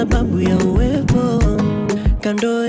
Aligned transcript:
sababu 0.00 0.40
ya 0.40 0.58
uwepo. 0.58 1.42
Kando 2.20 2.66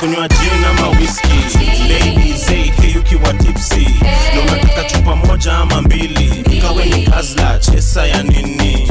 tunakunywa 0.00 0.28
gin 0.28 0.64
ama 0.64 0.88
whisky 0.98 1.58
ladies 1.88 2.46
hey, 2.48 2.96
ukiwa 2.98 3.32
tipsy. 3.34 3.86
Na 4.34 4.42
unataka 4.42 4.84
chupa 4.84 5.16
moja 5.16 5.52
ama 5.58 5.82
mbili. 5.82 6.44
Ikawe 6.58 6.84
ni 6.86 7.02
kazla 7.06 7.58
chesa 7.58 8.06
ya 8.06 8.22
nini? 8.22 8.88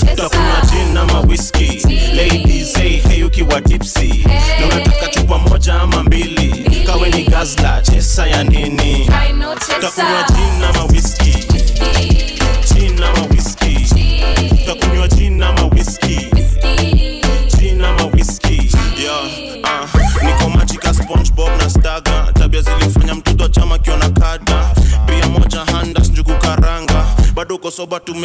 Tutakunywa 0.00 0.60
gin 0.70 0.96
ama 0.96 1.20
whisky 1.20 1.82
ladies 2.16 2.74
hey, 3.08 3.24
ukiwa 3.24 3.60
tipsy. 3.60 4.24
Na 4.60 4.66
unataka 4.66 5.08
chupa 5.08 5.38
moja 5.38 5.74
ama 5.80 6.02
mbili. 6.02 6.46
Ikawe 6.82 7.08
ni 7.10 7.22
gazla 7.24 7.82
chesa 7.82 8.26
ya 8.26 8.44
nini? 8.44 9.10
Tutakunywa 9.60 10.22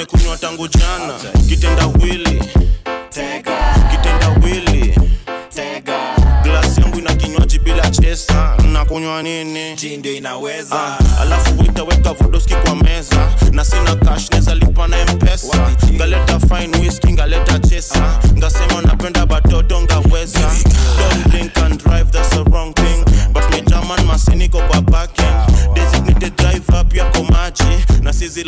soba 0.04 0.06
tumekunywa 0.06 0.38
tangu 0.38 0.68
jana. 0.68 1.14
Kitenda 1.50 1.86
wili. 1.88 2.40
Kitenda 3.92 4.30
wili. 4.44 4.96
Glasi 6.44 6.82
yangu 6.82 7.00
ina 7.00 7.16
kinywaji 7.16 7.60
bila 7.60 7.90
chesa. 7.90 8.58
Nakunywa 8.74 9.24
nini? 9.24 9.98
Ndio 9.98 10.14
inaweza. 10.16 10.76
Ah, 10.76 11.22
alafu 11.22 11.64
itaweka 11.64 12.14
vodoski 12.14 12.54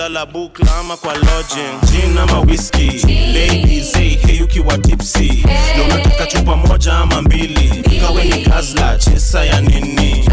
sizilala 0.05 0.25
bukla 0.25 0.75
ama 0.79 0.97
kwa 0.97 1.13
lodging. 1.13 1.79
Gin 1.91 2.17
ama 2.17 2.39
whisky 2.39 3.01
ladies 3.33 3.93
hey, 3.93 4.15
hey 4.17 4.41
ukiwa 4.43 4.77
tipsy. 4.77 5.43
Na 5.77 5.83
unataka 5.83 6.25
chupa 6.27 6.55
moja 6.55 6.93
ama 6.93 7.21
mbili. 7.21 7.83
Kawe 8.01 8.23
ni 8.23 8.45
kazla 8.45 8.97
chesa 8.97 9.45
ya 9.45 9.61
nini? 9.61 10.25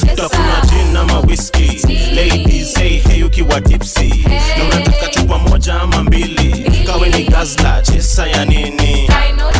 Tutakunywa 0.00 0.60
gin 0.68 0.96
ama 0.96 1.20
whisky 1.20 1.80
ladies 2.14 2.74
hey, 2.78 2.98
hey 3.00 3.22
ukiwa 3.24 3.60
tipsy. 3.60 4.24
Na 4.58 4.64
unataka 4.64 5.08
chupa 5.08 5.38
moja 5.38 5.74
ama 5.80 6.02
mbili. 6.02 6.70
Kawe 6.86 7.08
ni 7.08 7.24
gazla 7.24 7.82
chesa 7.82 8.26
ya 8.26 8.44
nini? 8.44 9.06
Tutakunywa 9.06 9.52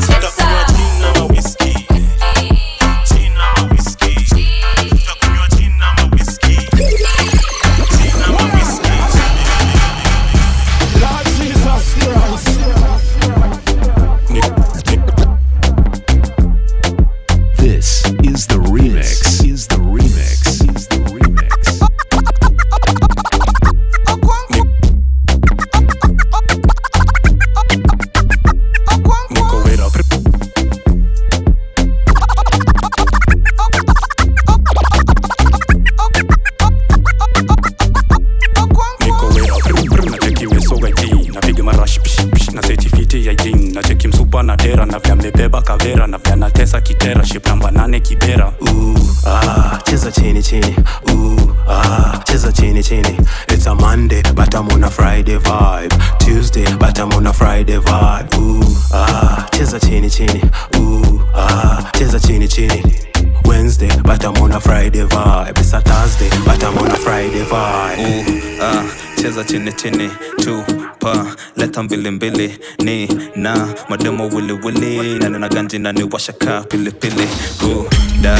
cheza 69.50 69.72
chini 69.72 69.72
chini 69.72 70.10
tupa 70.44 71.26
leta 71.56 71.82
mbili 71.82 72.10
mbili 72.10 72.58
ni 72.84 73.08
na. 73.36 73.68
Mademo 73.88 74.28
wili 74.28 74.52
wili 74.52 75.18
na 75.18 75.28
nina 75.28 75.48
ganji 75.48 75.78
na 75.78 75.92
ni 75.92 76.02
washaka 76.12 76.60
pilipili 76.62 77.28
Ooh, 77.64 77.86
da? 78.22 78.38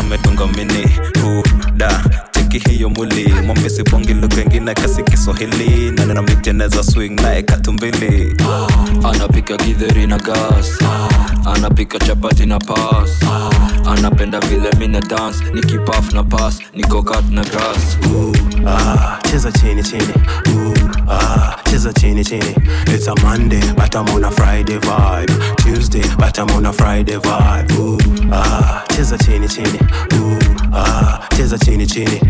Amedunga 0.00 0.46
mini. 0.46 0.84
Ooh, 1.24 1.42
da 1.76 2.04
hiyo 2.82 2.90
mwili 2.90 3.32
mwambisi 3.46 3.82
bongi 3.82 4.14
lugha 4.14 4.42
ingine 4.42 4.74
kasi 4.74 5.02
kiswahili 5.02 5.90
na 5.90 6.04
nina 6.04 6.22
miteneza 6.22 6.82
swing 6.84 7.08
naye 7.10 7.42
katumbili 7.42 8.36
anapika 9.04 9.56
gidheri 9.56 10.06
na 10.06 10.18
gas 10.18 10.78
anapika 11.54 11.98
chapati 11.98 12.46
na 12.46 12.58
pas 12.58 13.10
anapenda 13.86 14.40
vile 14.40 14.70
mina 14.78 15.00
dance 15.00 15.44
nikipaf 15.54 16.12
na 16.12 16.24
pas 16.24 16.58
nikokat 16.74 17.30
na 17.30 17.44
gras 17.44 17.98
ah, 18.66 19.18
cheza 19.30 19.52
chini 19.52 19.82
chini. 19.82 20.14
Ooh, 20.56 20.74
ah, 21.10 21.56
cheza 21.70 21.92
chini 21.92 22.24
chini. 22.24 22.54
It's 22.86 23.06
a 23.06 23.14
Monday, 23.22 23.60
but 23.76 23.94
I'm 23.96 24.08
on 24.08 24.24
a 24.24 24.30
Friday 24.30 24.78
vibe. 24.78 25.56
Tuesday, 25.56 26.02
but 26.18 26.38
I'm 26.38 26.50
on 26.50 26.66
a 26.66 26.72
Friday 26.72 27.16
vibe. 27.16 27.70
Ooh, 27.78 27.98
ah, 28.32 28.84
cheza 28.88 29.18
chini 29.18 29.48
chini. 29.48 29.78
Ooh, 30.14 30.38
ah, 30.72 31.26
cheza 31.36 31.58
chini 31.58 31.86
chini. 31.86 32.20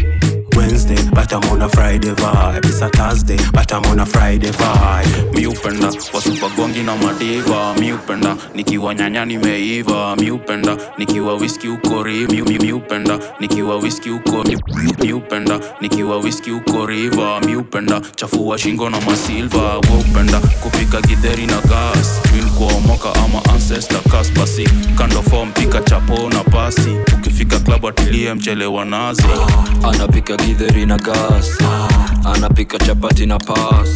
Wednesday, 0.67 0.97
but 1.11 1.33
I'm 1.33 1.43
on 1.51 1.63
a 1.63 1.69
Friday 1.69 2.11
vibe. 2.15 2.65
It's 2.65 2.81
a 2.81 2.89
Thursday, 2.89 3.37
but 3.53 3.73
I'm 3.73 3.83
on 3.87 3.99
a 4.01 4.07
Friday 4.07 4.51
vibe. 4.51 5.33
mi 5.35 5.47
upenda 5.47 5.87
wasupagongi 6.15 6.83
na 6.83 6.97
madiva. 6.97 7.75
Mi 7.81 7.93
upenda 7.93 8.37
nikiwa 8.55 8.95
nyanya 8.95 9.25
nimeiva. 9.25 10.17
Mi 10.17 10.31
upenda 10.31 10.77
nikiwa 10.99 11.35
whisky 11.35 11.69
ukori 11.69 12.27
mi, 12.27 12.43
mi, 12.43 12.59
mi 12.59 12.73
upenda 12.73 13.19
nikiwa 13.41 13.77
whisky 13.77 14.11
ukori 14.11 14.59
mi 15.03 15.13
upenda 15.13 15.61
nikiwa 15.81 16.17
wiski 16.19 16.51
ukoriva 16.51 17.41
mi 17.41 17.57
upenda 17.57 18.01
chafua 18.17 18.59
shingo 18.59 18.91
na 18.91 19.01
masilva 19.01 19.59
wa 19.63 19.79
upenda 19.79 20.39
kupika 20.41 21.01
githeri 21.01 21.47
na 21.47 21.61
gas. 21.61 22.23
Twin 22.23 22.51
kuomoka 22.51 23.15
ama 23.15 23.45
ancestor 23.55 24.01
cast, 24.11 24.33
basi 24.39 24.69
kando 24.99 25.23
form 25.23 25.53
pika 25.53 25.81
chapo 25.81 26.31
na 26.31 26.45
pasi. 26.45 26.97
Ukifika 27.19 27.59
club 27.61 27.87
atilie 27.87 28.35
mchelewa 28.35 28.85
nazi. 28.85 29.23
Anapika 29.93 30.37
githeri 30.37 30.52
na 30.87 30.99
gas 30.99 31.49
anapika 32.25 32.79
chapati 32.79 33.27
na 33.27 33.39
pas 33.39 33.89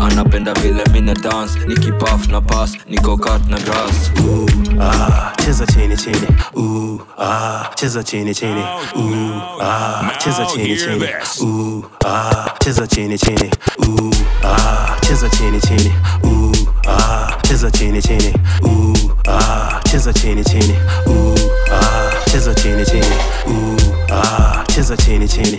anapenda 0.00 0.52
vile 0.54 0.84
mine 0.92 1.14
dance 1.14 1.58
nikipaf 1.68 2.28
na 2.28 2.40
pas 2.40 2.72
nikokat 2.88 3.48
na 3.48 3.58
gras 3.58 4.10
Ooh, 4.20 4.46
ah, 4.80 5.32
cheza 5.44 5.66
chini 5.66 5.96
chini. 5.96 6.26
Ooh, 6.56 7.00
ah, 7.18 7.70
cheza 7.76 8.02
chini 8.02 8.34
chini. 8.34 8.62
Ooh, 8.96 9.62
ah, 9.62 10.10
cheza 10.18 10.46
chini 10.46 10.76
chini. 10.76 11.08
Ooh, 11.42 11.84
ah, 12.04 12.54
cheza 12.60 12.86
chini 12.86 13.18
chini. 13.18 13.50
Ooh, 13.78 14.12
ah, 14.44 14.96
cheza 15.06 15.30
chini 15.30 15.60
chini. 15.60 15.92
Ooh, 16.24 16.52
ah, 16.88 17.38
cheza 17.42 17.70
chini 17.70 18.02
chini. 18.02 18.34
Ooh, 18.64 18.94
ah, 19.28 19.80
cheza 19.84 20.12
chini 20.12 20.44
chini. 20.44 20.74
Ooh, 21.06 21.36
ah, 21.72 22.10
cheza 22.30 22.54
chini 22.54 22.84
chini. 22.84 23.16
Ooh, 23.48 23.76
ah, 24.12 24.64
cheza 24.74 24.96
chini 24.96 25.28
chini. 25.28 25.58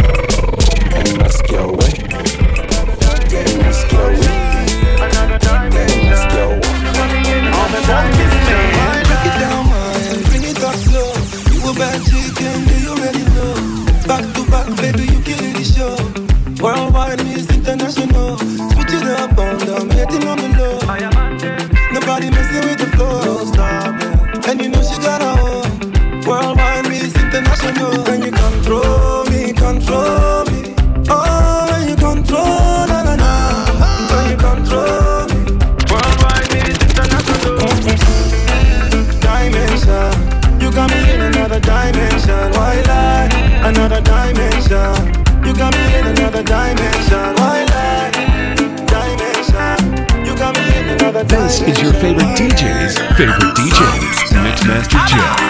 This 51.51 51.63
is 51.63 51.81
your 51.81 51.91
favorite 51.91 52.33
DJ's 52.37 52.97
favorite 53.17 53.53
DJs. 53.57 54.31
Mixmaster 54.41 55.05
Jeff. 55.05 55.41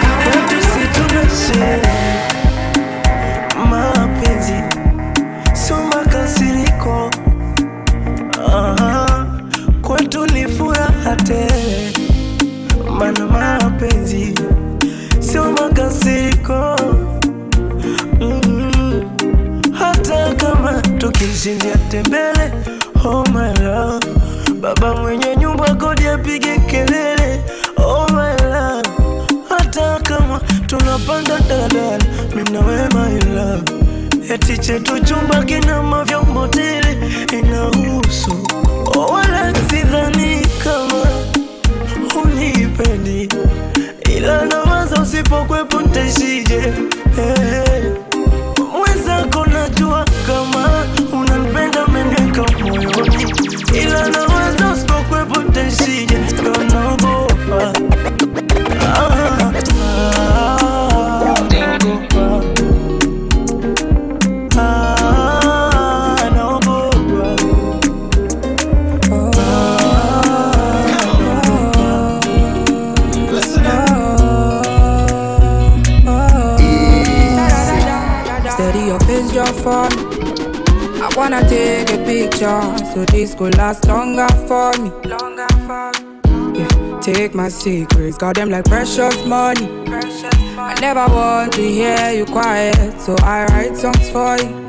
Secrets, 87.52 88.18
got 88.18 88.36
them 88.36 88.50
like 88.50 88.64
precious 88.64 89.24
money. 89.26 89.68
I 89.86 90.74
never 90.80 91.06
want 91.12 91.52
to 91.54 91.62
hear 91.62 92.10
you 92.10 92.24
quiet, 92.24 93.00
so 93.00 93.14
I 93.22 93.44
write 93.46 93.76
songs 93.76 94.10
for 94.10 94.36
you. 94.38 94.62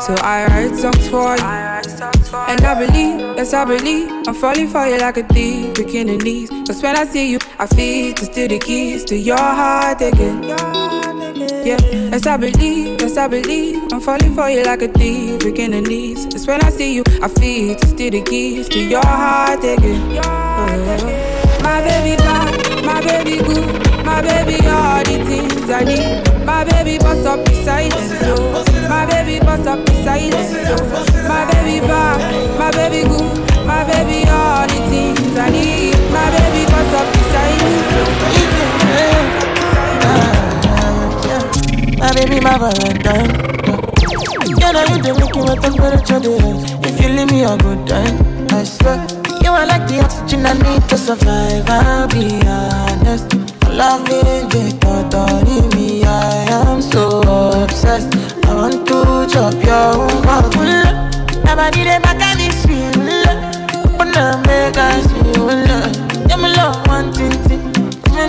So 0.00 0.14
I 0.22 0.46
write 0.48 0.76
songs 0.76 1.08
for 1.08 1.36
you. 1.36 1.70
And 2.48 2.60
I 2.62 2.74
believe, 2.86 3.36
yes, 3.36 3.54
I 3.54 3.64
believe, 3.64 4.10
I'm 4.26 4.34
falling 4.34 4.68
for 4.68 4.86
you 4.86 4.98
like 4.98 5.16
a 5.16 5.22
thief, 5.24 5.74
breaking 5.74 6.06
the 6.06 6.16
knees. 6.16 6.50
Cause 6.66 6.82
when 6.82 6.96
I 6.96 7.04
see 7.04 7.30
you, 7.30 7.38
I 7.58 7.66
feel 7.66 8.14
to 8.14 8.24
steal 8.24 8.48
the 8.48 8.58
keys 8.58 9.04
to 9.06 9.16
your 9.16 9.36
heart 9.36 10.00
again. 10.00 10.42
Yeah, 11.62 11.76
yes, 11.82 12.26
I 12.26 12.36
believe, 12.36 13.00
yes, 13.00 13.16
I 13.16 13.28
believe, 13.28 13.92
I'm 13.92 14.00
falling 14.00 14.34
for 14.34 14.48
you 14.48 14.62
like 14.62 14.82
a 14.82 14.88
thief, 14.88 15.40
breaking 15.40 15.72
the 15.72 15.80
knees. 15.82 16.26
Just 16.26 16.48
when 16.48 16.62
I 16.64 16.70
see 16.70 16.94
you, 16.94 17.02
I 17.22 17.28
feel 17.28 17.74
to 17.76 17.86
steal 17.86 18.10
the 18.10 18.22
keys 18.22 18.68
to 18.70 18.80
your 18.80 19.04
heart 19.04 19.58
again. 19.58 20.20
Oh. 20.24 21.09
My 21.70 21.80
baby 21.86 22.16
bad, 22.16 22.84
my 22.84 23.00
baby 23.00 23.36
good, 23.38 24.04
my 24.04 24.20
baby 24.20 24.58
all 24.66 25.02
the 25.04 25.16
things 25.24 25.70
I 25.70 25.84
need. 25.84 26.44
My 26.44 26.64
baby 26.64 26.98
bust 26.98 27.24
up 27.24 27.44
the 27.44 27.54
silence, 27.64 28.10
so 28.18 28.34
my 28.88 29.06
baby 29.06 29.38
bust 29.38 29.66
up 29.68 29.78
the 29.86 29.92
silence, 30.02 30.50
so 30.66 30.74
my 31.28 31.46
baby 31.52 31.78
bad, 31.86 32.18
my 32.58 32.70
baby 32.72 33.06
good, 33.08 33.38
my 33.66 33.84
baby 33.84 34.28
all 34.28 34.66
the 34.66 34.80
things 34.90 35.36
I 35.38 35.48
need. 35.50 35.94
My 36.10 36.26
baby 36.34 36.66
bust 36.66 36.94
up 36.98 37.06
the 37.14 37.22
silence, 37.30 37.78
My 42.00 42.12
baby, 42.14 42.40
my 42.40 42.58
Valentine. 42.58 43.30
Yeah, 44.58 44.72
now 44.72 44.82
you 44.90 44.98
the 45.02 45.12
make 45.20 45.36
my 45.36 45.54
temperature 45.54 46.18
dey 46.18 46.34
rise. 46.34 46.72
If 46.84 47.00
you 47.00 47.08
leave 47.10 47.30
me 47.30 47.44
a 47.44 47.56
good 47.58 47.86
time, 47.86 48.46
I 48.50 48.64
swear. 48.64 49.19
You 49.50 49.56
are 49.56 49.66
like 49.66 49.88
the 49.88 49.98
oxygen 50.04 50.46
I 50.46 50.52
need 50.62 50.88
to 50.90 50.96
survive. 50.96 51.68
I'll 51.68 52.06
be 52.06 52.38
honest. 52.46 53.34
Loving 53.66 54.46
you, 54.54 54.70
totally 54.78 55.66
me. 55.74 56.04
I 56.04 56.46
am 56.70 56.80
so 56.80 57.18
obsessed. 57.64 58.14
I 58.46 58.54
want 58.54 58.86
to 58.86 59.26
chop 59.26 59.54
your 59.66 60.06
heart. 60.22 60.54
Nobody 61.44 61.82
dey 61.82 61.98
back 61.98 62.22
at 62.22 62.38
this 62.38 62.62
feel. 62.64 62.94
Open 63.90 64.14
up, 64.14 64.46
make 64.46 64.78
us 64.78 65.06
feel. 65.18 65.50
Yeah, 66.30 66.36
me 66.38 66.54
love 66.54 66.86
one 66.86 67.12
thing, 67.12 67.34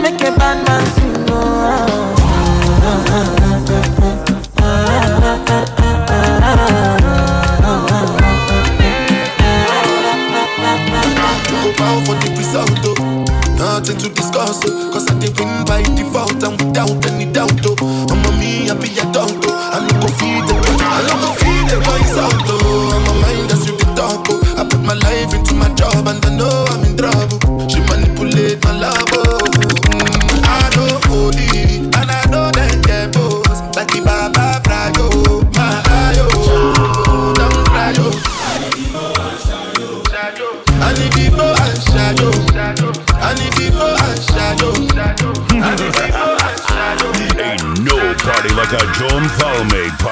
make 0.02 0.22
a 0.26 0.32
bad 0.42 0.58
man 0.66 0.81
Cause 14.92 15.08
I 15.08 15.18
did 15.20 15.40
win 15.40 15.64
by 15.66 15.84
default 15.96 16.44
and 16.44 16.60
without 16.60 17.06
any 17.08 17.32
doubt, 17.32 17.52
oh. 17.66 18.08
I'm 18.12 18.20
a 18.28 18.32
me, 18.38 18.70
I 18.70 18.76
be 18.76 18.92
a 19.00 19.06
oh. 19.16 19.40
I 19.48 19.80
no 19.88 20.02
go 20.02 20.08
feed 20.20 20.44
I 20.84 21.00
no 21.08 21.16
go 21.24 21.32
feed 21.40 21.66
the 21.72 21.80
voice 21.80 22.18
out, 22.20 22.41
like 49.02 49.50
a 49.50 50.11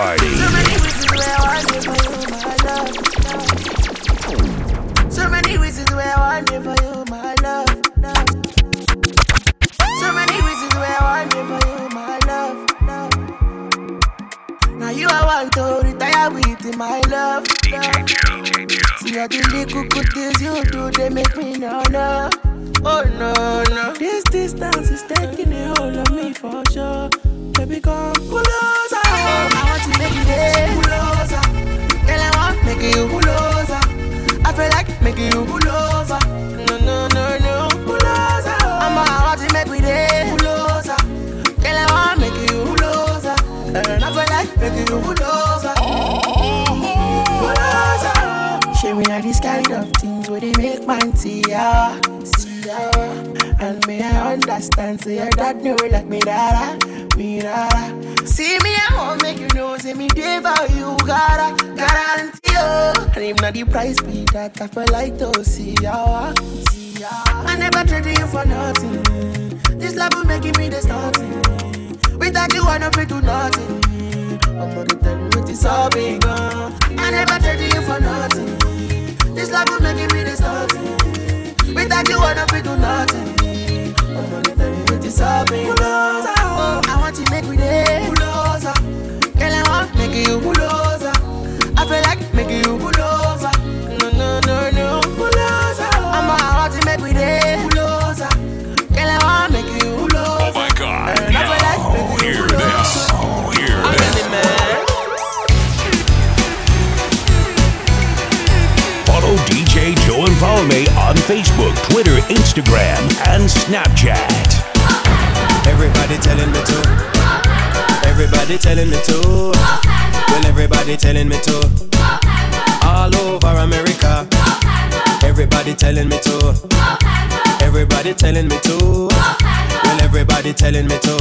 telling 130.72 130.88
me 130.88 131.00
to. 131.00 131.16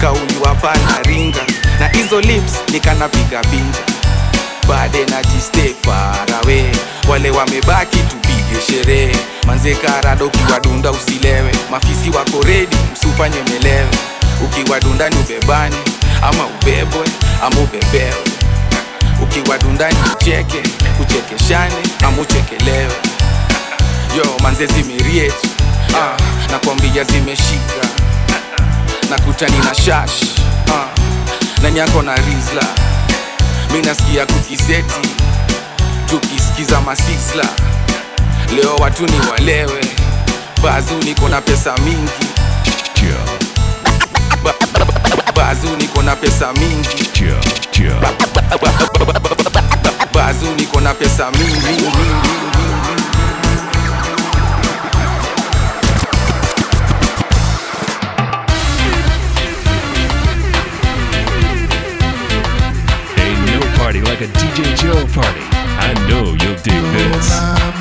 Kauli 0.00 0.34
hapana 0.44 1.02
ringa. 1.02 1.40
Na 1.80 1.88
hizo 1.88 2.20
lips 2.20 2.52
nikanapiga 2.72 3.42
binja 3.44 3.78
bade 4.68 5.04
na 5.06 5.22
jiste 5.22 5.74
farawe 5.84 6.64
wale 7.08 7.30
wamebaki 7.30 7.98
tupige 7.98 8.60
sherehe. 8.66 9.16
Manze 9.46 9.74
karado 9.74 10.26
ukiwadunda 10.26 10.90
usilewe. 10.90 11.52
Mafisi 11.70 12.10
wako 12.10 12.42
redi 12.42 12.76
msupa 12.92 13.28
nyemelewe 13.28 13.88
ukiwadunda 14.44 15.08
ni 15.10 15.16
ubebani 15.16 15.76
ama 16.22 16.46
ubebwe 16.46 17.06
ama 17.42 17.56
ubebewe. 17.60 18.24
Ukiwadunda 19.22 19.88
ni 19.90 19.96
ucheke 20.16 20.62
uchekeshane 21.00 21.74
ama 22.06 22.22
uchekelewe. 22.22 22.92
Yo 24.16 24.24
manze 24.42 24.66
zimeriet 24.66 25.34
ah, 25.96 26.16
nakwambia 26.52 27.04
zimeshika 27.04 27.86
nakutani 29.10 29.58
na 29.58 29.74
shash. 29.74 30.22
Ah, 30.70 30.86
nanyako 31.62 32.02
na 32.02 32.14
rizla 32.14 32.62
mi 33.72 33.82
nasikia 33.82 34.26
kukiseti 34.26 35.08
tukisikiza 36.06 36.80
masisla 36.80 37.44
leo 38.56 38.76
watu 38.76 39.02
ni 39.06 39.20
walewe 39.30 39.84
bazu 40.62 40.94
niko 41.04 41.28
na 41.28 41.40
pesa 41.40 41.74
mingi 41.78 42.26
Ba- 44.44 44.54
ba- 44.72 44.84
ba- 44.86 45.32
bazu 45.36 45.76
niko 45.76 46.02
na 46.02 46.16
pesa 46.16 46.52
mingi 46.52 46.88
bazu 50.14 50.46
niko 50.56 50.80
na 50.80 50.94
pesa 50.94 51.30
mingi 51.30 51.85
DJ 64.56 64.74
Joe 64.74 65.06
party. 65.12 65.42
I 65.52 65.92
know 66.08 66.32
you'll 66.32 66.56
dig 66.62 66.82
this. 66.94 67.75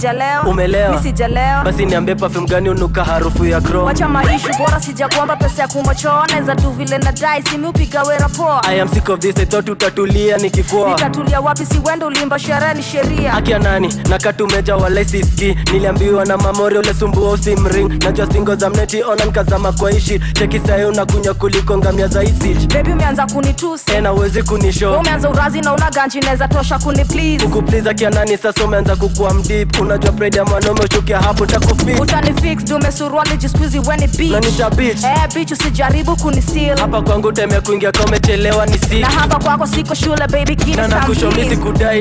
Sijalewa. 0.00 0.42
Umelewa. 0.42 0.90
Mi 0.90 0.98
sijalewa 0.98 1.49
basi 1.70 1.86
niambie 1.86 2.14
perfume 2.14 2.46
gani 2.46 2.68
unuka 2.68 3.04
harufu 3.04 3.44
ya 3.44 3.60
chrome? 3.60 3.84
Wacha 3.86 4.08
maishu 4.08 4.48
bora 4.58 4.80
sijakuomba 4.80 5.36
pesa 5.36 5.62
ya 5.62 5.68
kumochoa 5.68 6.26
naweza 6.26 6.56
tu 6.56 6.70
vile 6.70 6.98
na 6.98 7.12
dai 7.12 7.42
simi 7.42 7.66
upiga 7.66 8.02
wera 8.02 8.28
poa. 8.28 8.62
I 8.68 8.80
am 8.80 8.88
sick 8.88 9.08
of 9.08 9.20
this 9.20 9.36
I 9.38 9.44
thought 9.46 9.68
utatulia 9.68 10.36
nikikua 10.36 10.88
nitatulia 10.90 11.40
wapi 11.40 11.66
si 11.66 11.80
wendo 11.84 12.06
ulimba 12.06 12.38
sherehe 12.38 12.74
ni 12.74 12.82
sheria. 12.82 13.32
Akia 13.34 13.58
nani? 13.58 13.94
Nakatumeja 14.08 14.76
wala 14.76 15.04
siski 15.04 15.56
niliambiwa 15.72 16.24
na 16.24 16.36
mamori 16.36 16.78
ule 16.78 16.94
sumbua 16.94 17.30
usimring 17.32 18.04
najua 18.04 18.26
singo 18.32 18.54
za 18.56 18.70
mneti 18.70 19.02
ona 19.02 19.24
nkazama 19.24 19.72
kwa 19.72 19.92
ishi. 19.92 20.18
Cheki 20.32 20.60
sahi 20.60 20.84
unakunywa 20.84 21.34
kuliko 21.34 21.78
ngamia 21.78 22.06
za 22.08 22.22
isi 22.24 22.54
Baby 22.74 22.92
umeanza 22.92 23.26
kunitusi. 23.26 23.84
Tena 23.84 24.12
uwezi 24.12 24.42
kunisho 24.42 24.98
umeanza 25.00 25.30
urazi 25.30 25.60
na 25.60 25.74
una 25.74 25.90
ganji 25.90 26.20
naweza 26.20 26.48
tosha 26.48 26.78
kuni 26.78 27.04
please. 27.04 27.44
Kuku 27.46 27.62
please 27.62 27.90
akia 27.90 28.10
nani 28.10 28.36
sasa 28.38 28.64
umeanza 28.64 28.96
kukua 28.96 29.34
mdip 29.34 29.80
unajua 29.80 30.12
pride 30.12 30.38
ya 30.38 30.44
mwanaume 30.44 30.80
ushukia 30.90 31.20
hapo 31.20 31.46
takufix 31.60 32.00
utani 32.00 32.34
fix 32.40 32.64
dume 32.64 32.92
suruali 32.92 33.36
jiskuizi 33.36 33.78
weni 33.78 34.06
beach 34.06 34.30
nanita 34.32 34.70
eh 35.08 35.34
bitch 35.34 35.52
usijaribu 35.52 36.16
kunisil. 36.16 36.78
Hapa 36.78 37.02
kwangu 37.02 37.32
time 37.32 37.60
kuingia 37.60 37.92
kamechelewa 37.92 38.66
ni 38.66 38.78
si 38.78 39.00
na 39.00 39.10
hapa 39.10 39.38
kwako 39.38 39.66
siko 39.66 39.94
shule 39.94 40.26
baby 40.26 40.56
give 40.56 40.76
na 40.76 41.06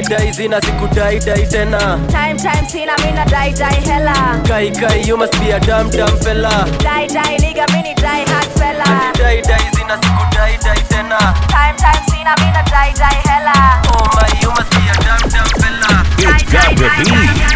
dai 0.09 0.31
zina 0.31 0.61
sikudai 0.61 1.19
dai 1.19 1.47
tena. 1.47 1.99
Time 2.11 2.35
time 2.37 2.69
sina 2.69 2.93
mina 2.97 3.25
dai 3.25 3.53
dai 3.53 3.75
hela. 3.81 4.13
Kai 4.47 4.71
kai 4.71 5.01
you 5.07 5.17
must 5.17 5.39
be 5.39 5.51
a 5.51 5.59
damn 5.59 5.89
damn 5.89 6.17
fella. 6.17 6.65
Dai 6.83 7.07
dai 7.07 7.37
nigga 7.37 7.65
mini 7.73 7.93
dai 7.95 8.23
hard 8.25 8.47
fella. 8.59 9.11
Dai 9.17 9.41
dai 9.41 9.63
zina 9.75 9.95
sikudai 10.01 10.57
dai 10.63 10.81
tena. 10.89 11.19
Time 11.47 11.75
time 11.77 12.03
sina 12.09 12.33
mina 12.39 12.63
dai 12.71 12.93
dai 12.93 13.17
hela. 13.27 13.81
Oh 13.93 14.07
my 14.15 14.29
you 14.41 14.49
must 14.49 14.69
be 14.71 14.81
a 14.89 14.95
damn 15.03 15.29
damn 15.29 15.49
fella. 15.61 16.05
It's 16.17 16.43
got 16.51 16.77
to 16.77 16.85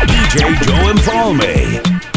DJ 0.08 0.36
Joe 0.66 0.73
Call 1.04 1.34
me. 1.34 2.13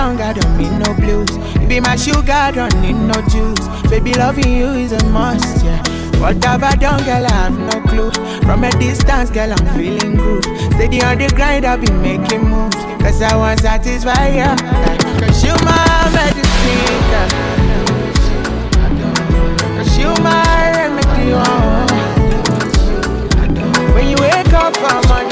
Song, 0.00 0.20
I 0.20 0.32
don't 0.32 0.56
need 0.56 0.72
no 0.84 0.94
blues. 0.94 1.30
You 1.60 1.66
be 1.68 1.78
my 1.80 1.96
sugar, 1.96 2.32
I 2.32 2.50
don't 2.50 2.74
need 2.80 2.98
no 3.12 3.18
juice. 3.32 3.64
Baby, 3.90 4.12
loving 4.14 4.52
you 4.58 4.68
is 4.84 4.92
a 4.92 5.02
must, 5.10 5.62
yeah. 5.64 5.80
What 6.20 6.42
have 6.44 6.62
I 6.62 6.74
done, 6.76 7.02
girl? 7.04 7.26
I 7.26 7.32
have 7.42 7.58
no 7.70 7.76
clue. 7.90 8.12
From 8.46 8.64
a 8.64 8.70
distance, 8.78 9.30
girl, 9.30 9.52
I'm 9.52 9.66
feeling 9.76 10.16
groove. 10.16 10.44
Steady 10.74 11.02
on 11.02 11.18
the 11.18 11.28
grind, 11.36 11.66
I've 11.66 11.80
been 11.84 12.00
making 12.00 12.44
moves. 12.48 12.76
Cause 13.02 13.20
I 13.20 13.36
want 13.36 13.60
satisfy 13.60 14.28
ya. 14.40 14.56
Cause 15.20 15.44
you 15.44 15.54
my 15.68 16.10
medicine, 16.16 17.02
girl. 17.12 17.30
Cause 19.76 19.98
you 20.00 20.10
my 20.28 20.72
remedy, 20.76 21.26
oh. 21.34 21.86
When 23.94 24.06
you 24.08 24.16
wake 24.16 24.52
up 24.54 24.74
for 24.76 25.08
money. 25.08 25.29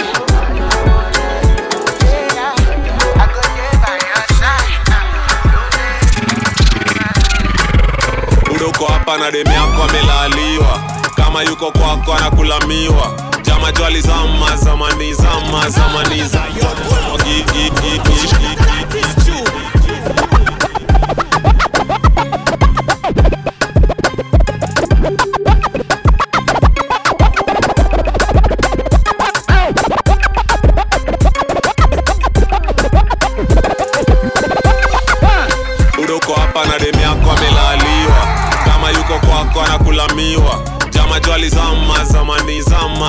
Hapa 9.09 9.25
na 9.25 9.31
demi 9.31 9.51
yako 9.55 9.83
amelaliwa. 9.83 10.81
Kama 11.17 11.43
yuko 11.43 11.73
kwako 11.73 12.15
anakulamiwa. 12.15 13.13
Jama 13.43 13.73
jwali 13.73 14.01
zama 14.01 14.57
zamani 14.57 15.15
zama 15.15 15.69
zamani 15.71 16.25
zama 16.25 16.49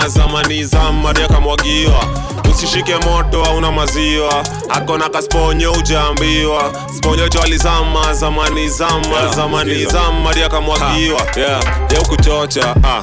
zamani 0.10 0.56
ni 0.58 0.64
zama 0.64 1.14
kamwagiwa. 1.28 2.06
Usishike 2.52 2.96
moto 2.98 3.46
auna 3.46 3.72
maziwa. 3.72 4.46
Akona 4.70 5.10
kasponyo 5.10 5.72
ujaambiwa 5.72 6.74
sponyo 6.98 7.30
alizama 7.44 8.14
zamani 8.14 8.70
zama 8.70 9.28
zamani 9.36 9.86
zama 9.86 10.34
dia 10.34 10.50
kamwagiwa. 10.50 11.22
Yeah. 11.38 11.62
yeukuchocha 11.92 12.76
ah. 12.84 13.02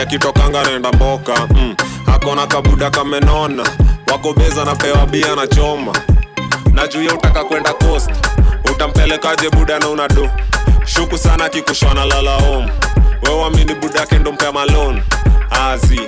akitokanga 0.00 0.62
naenda 0.62 0.92
mboka 0.92 1.48
mm. 1.54 1.74
akona 2.14 2.46
kabuda 2.46 2.90
kamenona. 2.90 3.64
Wakobeza 4.12 4.64
napewa 4.64 5.06
bia 5.06 5.36
na 5.36 5.46
choma. 5.46 5.92
Najuya 6.72 7.14
utaka 7.14 7.44
kwenda 7.44 7.72
coast 7.72 8.10
utampelekaje 8.72 9.50
buda 9.50 9.78
na 9.78 9.88
unado 9.88 10.30
shuku 10.86 11.18
sana 11.18 11.48
kikushona 11.48 12.04
lalaom 12.04 12.68
wewe 13.22 13.44
buda 13.74 14.02
ake 14.02 14.18
malon 14.52 15.02
azi 15.50 16.00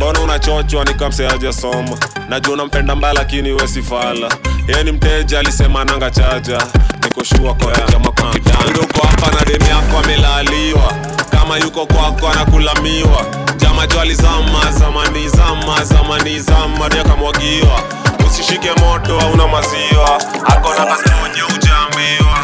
mbona 0.00 0.20
unachochwa? 0.20 0.84
Nikamseaja 0.84 1.52
soma 1.52 1.98
najua 2.28 2.54
unampenda 2.54 2.96
mbaya 2.96 3.14
lakini 3.14 3.52
wesifala 3.52 4.28
yeye 4.68 4.84
ni 4.84 4.92
mteja 4.92 5.38
alisema 5.38 5.84
nanga 5.84 6.10
chaja. 6.10 6.62
Nikoshua 7.04 7.54
koajama 7.54 8.10
uko 8.10 9.06
hapa 9.06 9.30
na 9.36 9.44
demu 9.44 9.70
yako 9.70 9.98
amelaliwa. 10.04 10.92
Kama 11.30 11.58
yuko 11.58 11.86
kwako 11.86 12.28
anakulamiwa 12.28 13.26
jamajua 13.56 14.02
alizama 14.02 14.72
zamani 14.78 15.28
zama 15.28 15.84
zamani 15.84 16.40
zama. 16.40 16.86
Ndio 16.88 17.00
akamwagiwa 17.00 17.82
usishike 18.26 18.70
moto 18.80 19.18
hauna 19.18 19.48
maziwa. 19.48 20.22
Akona 20.46 20.86
kasponyo 20.86 21.46
ujaambiwa 21.54 22.39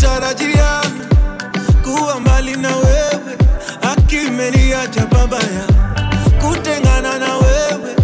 sikutarajia 0.00 0.80
kuwa 1.84 2.20
mbali 2.20 2.56
na 2.56 2.76
wewe 2.76 3.36
akimeniacha 3.92 5.06
babaya 5.06 5.66
kutengana 6.40 7.18
na 7.18 7.36
wewe 7.36 7.96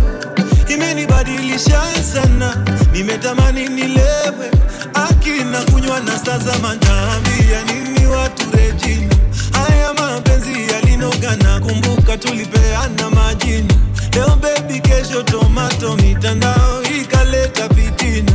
imenibadilisha 0.68 1.82
sana. 2.12 2.56
Nimetamani 2.92 3.68
nilewe 3.68 4.50
akina 4.94 5.62
kunywa 5.62 6.00
na 6.00 6.18
sasa 6.18 6.58
manaambia 6.62 7.64
nini 7.64 8.06
watu 8.06 8.42
rejina 8.56 9.14
haya 9.52 9.94
mapenzi 9.94 10.72
yalinogana 10.72 11.60
kumbuka 11.60 12.18
tulipeana 12.18 13.10
majina. 13.10 13.74
Leo 14.14 14.36
bebi 14.42 14.80
kesho 14.80 15.22
tomato. 15.22 15.96
Mitandao 15.96 16.82
ikaleta 16.82 17.68
fitina. 17.68 18.32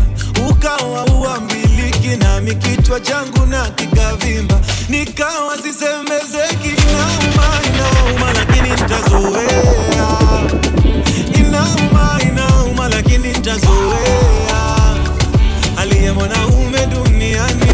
Ukawa 0.49 1.05
uambiliki 2.01 2.17
nami 2.17 2.55
kichwa 2.55 2.99
changu 2.99 3.45
na 3.45 3.69
kikavimba. 3.69 4.59
Nikawa 4.89 5.57
sisemezeki 5.57 6.69
inauma 6.69 7.59
inauma 7.73 8.33
lakini 8.33 8.69
ntazoea 8.69 9.63
inauma 11.39 12.19
inauma 12.31 12.89
lakini 12.89 13.27
ntazoea 13.29 14.95
aliye 15.77 16.11
mwanaume 16.11 16.85
duniani 16.85 17.70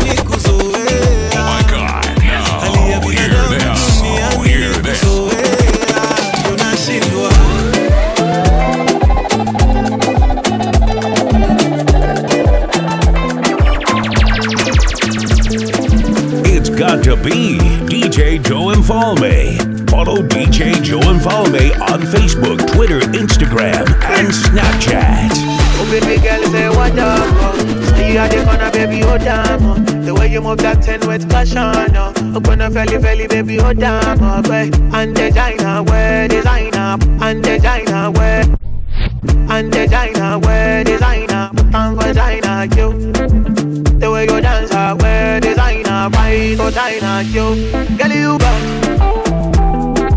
To 16.88 17.15
be 17.17 17.58
DJ 17.86 18.41
Joe 18.41 18.73
Mfalme. 18.73 19.89
Follow 19.89 20.23
DJ 20.23 20.82
Joe 20.82 21.00
Mfalme 21.00 21.78
on 21.82 22.00
Facebook, 22.02 22.65
Twitter, 22.73 23.00
Instagram, 23.12 23.86
and 24.04 24.30
Snapchat. 24.30 25.32
Oh 25.80 25.88
baby 25.91 26.21
girl, 26.21 26.41
say 26.50 26.69
what 26.69 26.97
up? 26.97 27.56
You 27.97 28.17
are 28.19 28.30
the 28.30 28.43
corner, 28.45 28.71
baby, 28.71 29.04
oh 29.04 29.17
damn. 29.17 29.63
Oh. 29.63 29.76
The 30.06 30.13
way 30.13 30.32
you 30.32 30.41
move 30.41 30.60
that 30.60 30.82
ten 30.82 31.06
with 31.08 31.30
caution, 31.30 31.58
oh. 31.60 32.13
Oh, 32.36 32.39
gonna 32.39 32.71
felly 32.71 33.00
felly, 33.02 33.28
baby, 33.28 33.60
oh 33.60 33.73
damn. 33.73 34.17
Oh, 34.23 34.41
boy. 34.41 34.71
And 34.95 35.13
designer, 35.13 35.84
wear 35.84 36.28
designer, 36.30 36.97
and 37.21 37.43
designer, 37.43 38.12
wear. 38.12 38.43
And 39.50 39.71
designer, 39.71 40.39
wear 40.39 40.84
designer, 40.84 41.07
designer, 46.56 46.72
right, 46.76 46.98
oh 47.00 47.02
designer, 47.02 47.22
you. 47.22 47.98
Girl, 47.98 48.12
you 48.12 48.38
bad, 48.38 48.64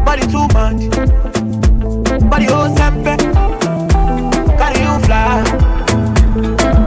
body 0.05 0.27
too 0.27 0.47
much, 0.55 0.83
body 2.31 2.47
oh 2.49 2.69
sempe. 2.77 3.15
Girl, 4.59 4.77
you 4.79 4.93
fly. 5.05 5.43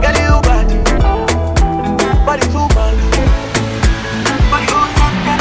Girl, 0.02 0.18
you 0.24 0.36
bad. 0.46 0.68
Body 2.26 2.44
too 2.52 2.66
bad. 2.74 2.94
Body 4.50 4.66
oh 4.70 4.86
sempe. 4.96 5.34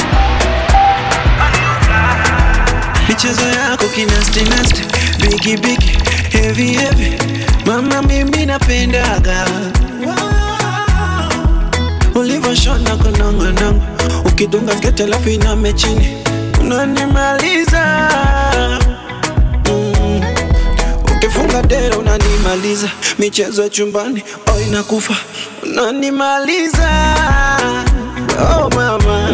Girl, 1.39 1.55
you 1.61 1.71
fly. 1.85 3.07
michezo 3.07 3.47
yako 3.47 3.85
kinastinasti 3.95 4.83
bigi 5.21 5.57
bigi 5.57 5.97
heavy 6.31 6.67
heavy 6.73 7.17
mama 7.65 8.01
mimi 8.01 8.45
napendaga 8.45 9.45
ulivyoshona 12.15 12.95
konongonongo 12.95 13.12
ukidunga 14.33 14.77
skete 14.77 15.03
alafu 15.03 15.29
iname 15.29 15.73
chini. 15.73 16.07
Unanimaliza 16.61 18.09
mm. 19.69 20.21
ukifunga 21.15 21.61
dera 21.61 21.97
unanimaliza. 21.97 22.87
Michezo 23.19 23.63
ya 23.63 23.69
chumbani 23.69 24.23
o 24.55 24.59
inakufa. 24.67 25.15
Unanimaliza. 25.63 26.89
Oh 28.39 28.69
mama. 28.69 29.29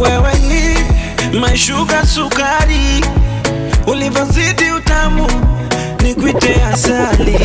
Wewe 0.00 0.32
ni 1.32 1.38
maishuga 1.40 2.06
sukari. 2.06 3.04
Ulivyozidi 3.86 4.70
utamu 4.76 5.26
ni 6.02 6.14
kwite 6.14 6.62
asali 6.72 7.38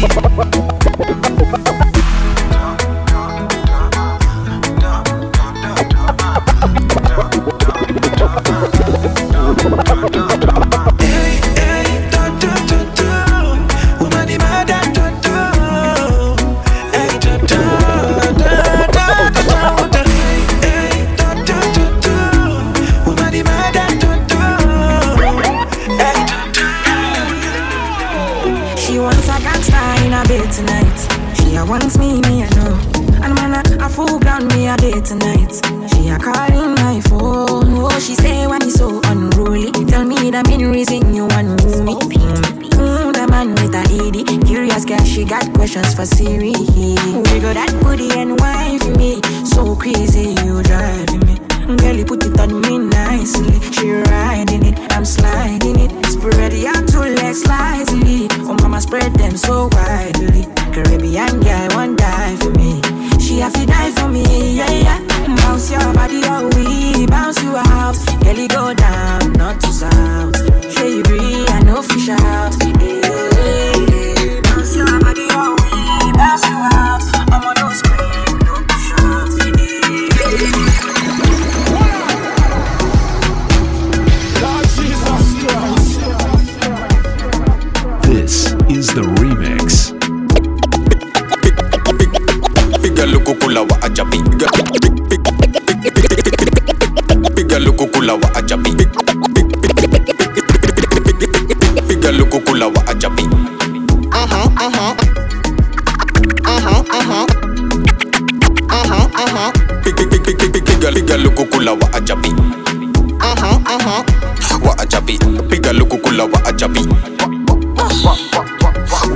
ajabi. 114.85 115.17
Piga 115.49 115.73
lukukula 115.73 116.23
wa 116.23 116.45
ajabi. 116.45 116.87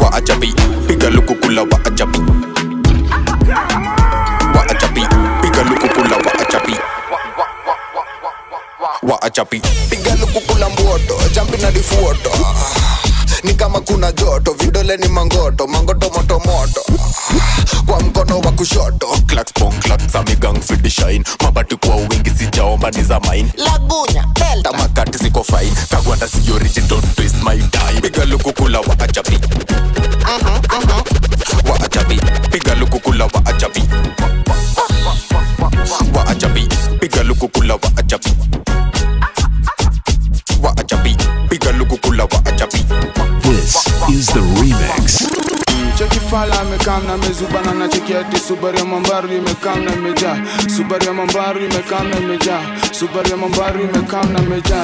Wa 0.02 0.14
ajabi. 0.14 0.54
Piga 0.88 1.10
lukukula 1.10 1.62
wa 1.62 1.86
ajabi. 1.86 2.20
Wa 4.56 4.64
ajabi. 4.70 5.02
Piga 5.42 5.64
lukukula 5.64 6.16
wa 6.18 6.34
ajabi. 6.40 6.76
Wa 9.04 9.22
ajabi. 9.22 9.62
Piga 9.90 10.16
lukukula 10.16 10.70
mboto 10.70 11.16
jampi 11.34 11.58
na 11.62 11.72
difuoto. 11.72 12.32
Ni 13.44 13.54
kama 13.54 13.80
kuna 13.82 14.12
joto 14.12 14.54
vidole 14.54 14.98
ni 14.98 15.08
mangoto 15.08 15.68
mangoto 15.68 16.10
moto 16.10 16.40
moto 16.40 16.82
kwa 17.86 18.00
mkono 18.00 18.40
wa 18.40 18.52
kushoto 18.52 19.08
za 20.14 20.24
migang 20.24 20.60
fidishain 20.62 21.24
mabati 21.44 21.76
kwa 21.76 21.96
wingi 21.96 22.30
sijaomba 22.38 22.92
ni 22.92 23.04
za 23.04 23.20
main 23.20 23.52
lagunya 23.58 24.26
delta. 24.34 24.72
Makati 24.72 25.18
ziko 25.18 25.44
fine. 25.44 25.72
Kagwanda 25.90 26.28
si 26.28 26.52
origin 26.52 26.88
don't 26.88 27.16
twist 27.16 27.36
my 27.44 27.58
time 27.58 28.02
piga 28.02 28.26
lukukula 28.26 28.80
wa 28.80 29.00
ajabi. 29.00 29.40
Wa 31.70 31.80
ajabi. 31.86 32.20
Piga 32.52 32.76
lukukula 32.76 33.26
wa 33.26 33.46
ajabi. 33.46 33.84
Wa 36.16 36.28
ajabi. 36.28 36.68
Piga 37.00 37.24
lukukula 37.24 37.74
wa 37.74 37.92
ajabi 37.98 38.30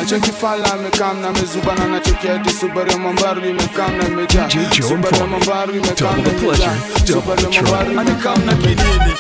cheki 0.08 0.32
fala 0.32 0.74
amekam 0.74 1.22
na 1.22 1.32
mezubana 1.32 1.86
na 1.88 2.00
cheki 2.00 2.30
ati 2.30 2.50
subaru 2.54 2.92
ya 2.92 2.98
mambaru 2.98 3.46
imekam 3.46 3.98
na 3.98 4.08
imejaa 4.08 4.48
DJ 4.48 4.54
Joe 4.56 4.90
subaru 4.90 5.16
ya 5.16 5.26
Mfalme. 5.26 5.38
mambaru 5.40 5.72
imekam 5.76 5.96
Double 6.16 6.24
na 6.24 6.30
the 6.30 6.46
imejaa 6.46 6.56
pleasure, 6.56 7.08
subaru 7.08 7.42
ya 7.42 7.50
double 7.50 7.52
the 7.52 7.62
mambaru 7.62 7.86
trouble. 7.86 8.02
imekam 8.02 8.46
na 8.46 8.54
kinini 8.54 9.14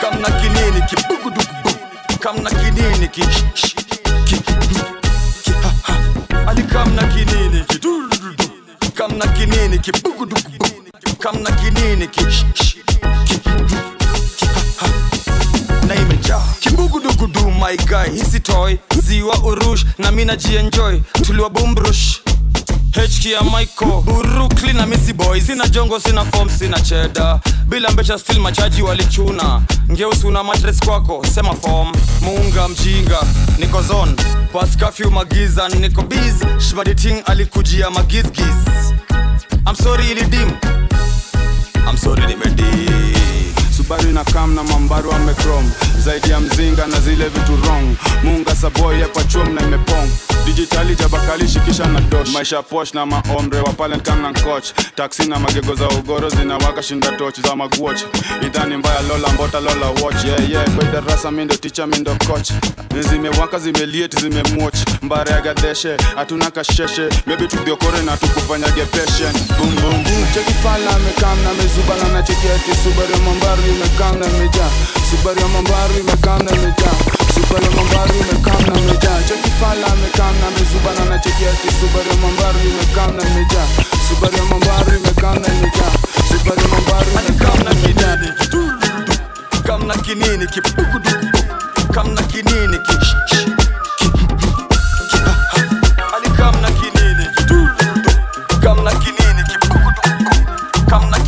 kamna 0.00 0.30
kinini 0.30 0.82
kibugudugubu 0.88 1.70
kamna 2.20 2.50
kinini 2.50 3.08
ki 3.08 3.20
ki- 3.54 3.74
ki- 4.24 5.52
ha- 5.62 5.74
ha. 5.82 5.94
ali 6.50 6.62
kamna 6.62 7.02
kinini 7.02 7.64
ki 7.68 7.78
kamna 8.94 9.26
kinini 9.26 9.78
kibugudugubu 9.78 10.77
kamna 11.18 11.50
kinini 11.50 12.08
ki 12.08 12.24
ki- 12.26 12.44
ki- 12.54 13.40
hisi 18.04 18.40
toy. 18.40 18.76
Ziwa 19.02 19.38
urush 19.38 19.84
na 19.98 20.10
mina 20.12 20.36
jienjoy. 20.36 21.00
Tuliwa 21.22 21.50
bumbrush. 21.50 22.20
HK 22.92 23.26
ya 23.32 23.42
Michael. 23.42 24.02
Brooklyn 24.04 24.76
na 24.76 24.86
Missy 24.86 25.12
Boy 25.12 25.40
sina 25.40 25.68
jongo 25.68 26.00
sina 26.00 26.24
form 26.24 26.50
sina 26.50 26.80
cheda 26.80 27.40
bila 27.68 27.90
mbecha 27.90 28.18
still 28.18 28.40
machaji 28.40 28.82
walichuna. 28.82 29.62
Ngeusi 29.92 30.26
una 30.26 30.44
matres 30.44 30.80
kwako 30.80 31.26
sema 31.34 31.54
form. 31.54 31.92
Muunga 32.22 32.68
mjinga 32.68 33.18
niko 33.58 33.82
zone. 33.82 34.12
Pas 34.52 34.76
magiza 35.10 35.68
niko 35.68 36.02
biz. 36.02 36.34
Shmaditing 36.70 37.22
alikujia 37.26 37.90
magizgiz. 37.90 38.54
I'm 39.66 39.76
ilidim 40.10 40.50
I'm 41.88 41.96
sorry 41.96 42.26
nimedim 42.26 43.07
subaru 43.78 44.12
na 44.12 44.24
kam 44.24 44.54
na 44.54 44.62
mambaru 44.62 45.12
amekrom 45.12 45.70
zaidi 45.98 46.30
ya 46.30 46.40
mzinga 46.40 46.86
na 46.86 47.00
zile 47.00 47.28
vitu 47.28 47.52
wrong. 47.62 47.96
Munga 48.24 48.54
saboy 48.54 49.00
yakwa 49.00 49.22
na 49.54 49.62
imepong. 49.62 50.08
Dijitali 50.46 50.96
jabakali 50.96 51.44
na 51.92 52.00
dosh. 52.00 52.32
Maisha 52.32 52.62
posh 52.62 52.94
na 52.94 53.06
maomre 53.06 53.60
wa 53.60 53.72
palen 53.72 54.00
kam 54.00 54.22
na 54.22 54.32
coach 54.32 54.72
taksi 54.96 55.28
na 55.28 55.38
magego 55.38 55.74
za 55.74 55.88
ugoro 55.88 56.28
zinawaka 56.28 56.82
shinda 56.82 57.12
toch 57.16 57.40
za 57.40 57.54
maguoch 57.56 58.00
idhani 58.42 58.76
mbaya 58.76 59.00
lola 59.02 59.28
mbota 59.28 59.60
lola 59.60 59.86
watch. 60.02 60.24
Yeah, 60.24 60.50
yeah. 60.50 60.64
kwa 60.74 60.84
darasa 60.84 61.30
mindo 61.30 61.54
ticha 61.56 61.86
mindo 61.86 62.16
coach. 62.26 62.50
Zimewaka 63.10 63.58
zimeliet 63.58 64.20
zimemwoch 64.20 64.76
mbare 65.02 65.30
ya 65.30 65.40
gadeshe 65.40 65.96
hatuna 66.16 66.50
kasheshe. 66.50 67.08
Mebi 67.26 67.46
tudiokore 67.48 68.02
na 68.02 68.16
tukufanyage 68.16 68.84
peshen 68.84 69.32
bumbumbu 69.58 70.26
chekifala 70.34 70.98
na 71.44 71.54
mezubana 71.54 72.08
na 72.12 72.22
cheki 72.22 72.48
ati 72.48 72.74
subaru 72.82 73.22
ya. 73.70 73.78
Mambaru 73.78 73.80
imekam 73.80 74.18
na 74.18 74.26
imejaa 74.26 74.70
subaru 75.10 75.40
ya. 75.40 75.48
Mambaru 75.48 75.94
imekam 76.00 76.42
na 76.44 76.50
imejaa 76.52 76.94
subaru 77.34 77.64
ya 77.64 77.70
mambaru 77.70 78.14
imekam 78.20 78.62
na 78.66 78.80
imejaa 78.80 79.22
cheki 79.28 79.50
fala 79.60 79.86
amekam 79.92 80.34
na 80.40 80.50
mezubana 80.50 81.04
na 81.10 81.18
cheki 81.18 81.44
ati 81.46 81.68
subaru 81.80 82.08
ya 82.10 82.16
mambaru 82.16 82.58
imekam 82.70 83.16
na 83.16 83.22
imejaa 83.30 83.66
subaru 84.08 84.36
ya 84.36 84.44
mambaru 84.44 84.90
imekam 84.98 85.36
na 85.42 85.48
imejaa 85.48 85.92
subaru 86.28 86.60
ya 86.60 86.68
mambaru 86.68 87.10
imekam 87.12 87.58
na 87.64 87.70
imejaa 87.72 88.16
kamna 89.66 89.94
kinini 89.96 90.46
kibugudugubu 90.46 91.38
kamna 91.94 92.22
kinini 92.22 92.78
ki 92.78 92.96
ki- 92.98 93.52
ki- 93.98 95.20
ha- 95.24 95.36
ha. 95.52 95.60
ali 96.16 96.30
kamna 96.30 96.70
kinini 96.70 97.24
ki 97.36 97.54
kamna 98.62 98.90
kinini 98.92 99.42
kibugudugubu 99.48 100.30
kamna 100.90 101.18
kinini 101.18 101.27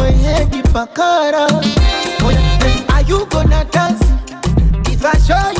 in 0.00 0.62
pakara. 0.72 1.46
Are 2.92 3.02
you 3.02 3.26
gonna 3.26 3.64
dance? 3.70 4.02
If 4.90 5.04
I 5.04 5.16
show 5.18 5.53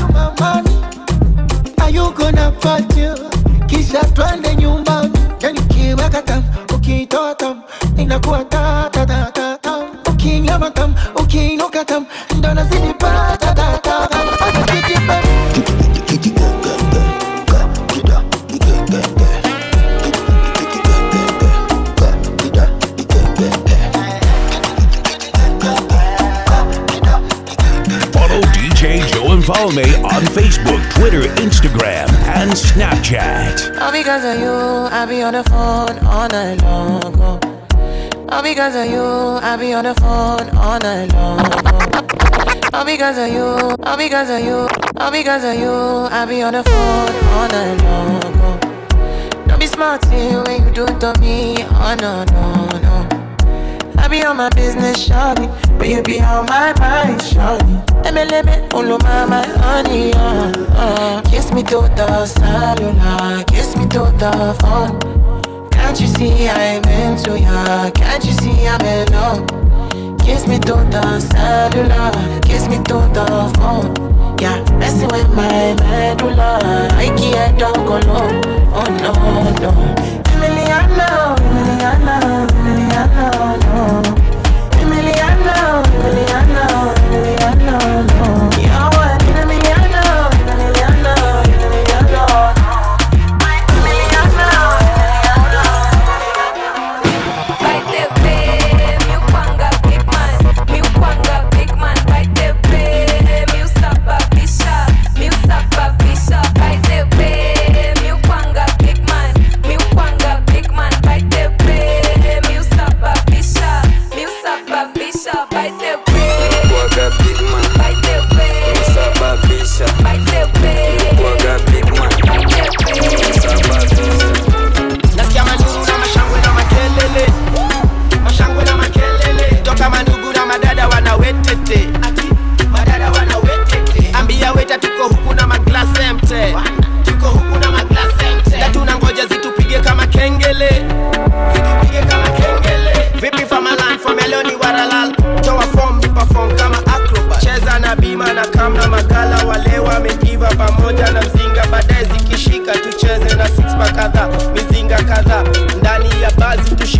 on 35.24 35.32
the 35.32 35.42
phone 35.44 35.98
all 36.06 36.28
night 36.28 36.60
long. 36.62 37.00
oh. 37.18 37.40
All 38.28 38.42
because 38.42 38.74
of 38.74 38.84
you, 38.90 39.00
I 39.02 39.56
be 39.56 39.72
on 39.72 39.84
the 39.84 39.94
phone 39.94 40.50
all 40.54 40.78
night 40.80 41.10
long. 41.14 41.40
oh. 41.40 42.68
All 42.74 42.84
because 42.84 43.16
of 43.16 43.28
you, 43.32 43.74
all 43.84 43.96
because 43.96 44.28
of 44.28 44.40
you, 44.44 44.68
all 44.98 45.10
because 45.10 45.44
of 45.44 45.54
you, 45.58 45.70
I 45.70 46.26
be 46.26 46.42
on 46.42 46.52
the 46.52 46.62
phone 46.62 47.14
all 47.32 47.48
night 47.48 47.82
long. 47.84 48.20
oh. 48.44 49.44
Don't 49.46 49.58
be 49.58 49.66
smart 49.66 50.04
when 50.10 50.30
you 50.66 50.70
do 50.72 50.84
it 50.84 51.00
to 51.00 51.18
me, 51.20 51.56
oh 51.70 51.96
no 52.00 52.24
no 52.24 52.78
no. 52.80 53.24
I 53.96 54.06
be 54.06 54.22
on 54.24 54.36
my 54.36 54.50
business, 54.50 55.08
shawty, 55.08 55.48
but 55.78 55.88
you 55.88 56.02
be 56.02 56.20
on 56.20 56.44
my 56.44 56.74
mind, 56.78 57.20
shawty. 57.22 57.82
MLM, 58.04 59.02
my, 59.02 59.24
my 59.24 59.46
honey, 59.62 60.12
uh, 60.12 60.52
uh. 60.76 61.22
Kiss 61.30 61.50
me 61.52 61.62
to 61.62 61.80
the 61.96 62.26
cellular, 62.26 63.42
kiss 63.44 63.74
me 63.78 63.86
to 63.88 64.00
the 64.18 64.54
phone. 64.60 65.13
Can't 65.94 66.08
you 66.08 66.14
see 66.18 66.48
I'm 66.48 66.82
into 66.88 67.38
ya? 67.38 67.88
Can't 67.92 68.24
you 68.24 68.32
see 68.32 68.66
I'm 68.66 68.80
in 68.80 69.06
love? 69.12 69.46
Kiss 70.18 70.44
me 70.48 70.58
to 70.58 70.74
the 70.90 71.20
cellular, 71.20 72.10
kiss 72.40 72.66
me 72.66 72.78
to 72.78 72.98
the 73.14 73.24
phone. 73.54 73.94
Yeah, 74.40 74.58
messing 74.80 75.06
with 75.06 75.30
my 75.36 75.76
medulla, 75.78 76.58
I 76.98 77.14
can't 77.16 77.56
go 77.60 78.00
low. 78.10 78.26
Oh 78.74 78.90
no, 79.02 79.12
no. 79.62 79.70
Emiliano, 80.34 81.36
Emiliano, 81.46 82.16
Emiliano, 82.58 83.28
no. 83.62 84.02
Emiliano, 84.82 85.56
Emiliano, 85.94 86.43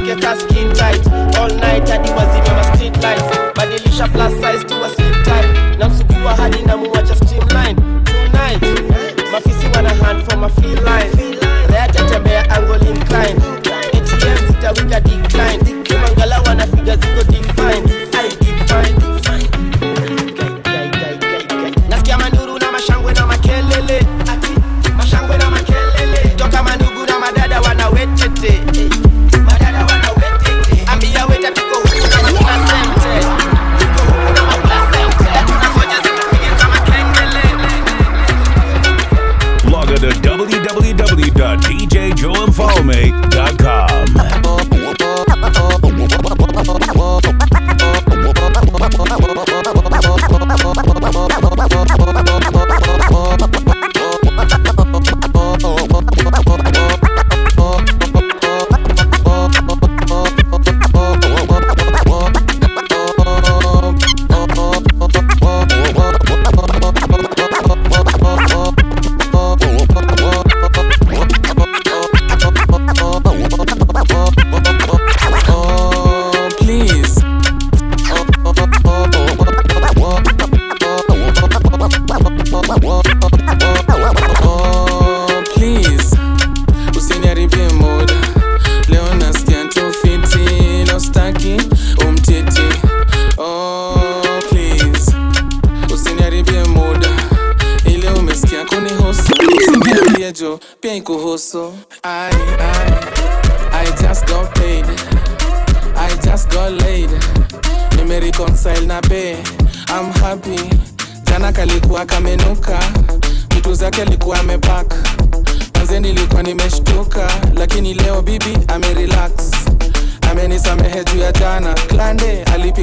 bazi 0.05 0.25
her 0.25 0.37
skin 0.37 0.73
tight. 0.75 1.07
All 1.39 1.49
night 1.49 1.89
hadi 1.89 2.11
wazime 2.11 2.53
ma 2.57 2.63
street 2.75 2.97
lights. 3.03 3.23
Badilisha 3.55 4.07
plus 4.13 4.33
size 4.41 4.65
to 4.65 4.85
a 4.85 4.89
slim 4.91 5.13
tight 5.25 5.79
na 5.79 5.89
msugua 5.89 6.35
hadi 6.37 6.63
na 6.63 6.77
muwacha 6.77 7.15
streamline 7.17 7.75
tonight 8.05 8.63
mafisi 9.33 9.67
wana 9.77 9.89
hand 9.91 10.23
for 10.31 10.37
my 10.39 10.49
feel 10.49 10.79
line 10.85 11.37
reatatembea 11.69 12.51
angle 12.51 12.89
incline. 12.89 13.37
ATM 13.93 14.47
zitawika 14.47 15.01
decline. 15.01 15.83
Kimangala 15.83 16.41
wanafiga 16.41 16.97
ziko 16.97 17.24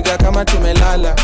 klande 0.01 0.23
kama 0.23 0.45
tumelala. 0.45 1.15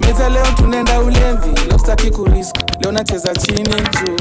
Meza 0.00 0.28
leo 0.28 0.46
tunaenda 0.56 1.00
ulevi 1.00 1.60
leo 1.68 1.78
sitaki 1.78 2.10
kurisk 2.10 2.56
leo 2.80 2.92
nacheza 2.92 3.34
chini 3.34 3.68
juu 3.68 4.15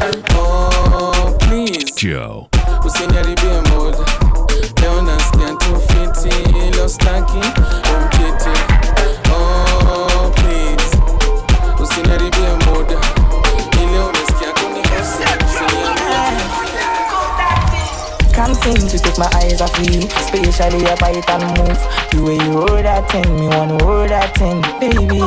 eyes 19.55 19.61
off 19.61 19.79
you, 19.79 20.01
especially 20.19 20.79
your 20.83 20.97
move. 20.99 21.79
The 22.11 22.23
way 22.23 22.35
you 22.35 22.59
roll 22.59 22.83
that 22.83 23.09
thing, 23.09 23.39
me 23.39 23.47
wanna 23.47 23.77
roll 23.85 24.07
that 24.07 24.35
thing, 24.35 24.59
baby. 24.79 25.19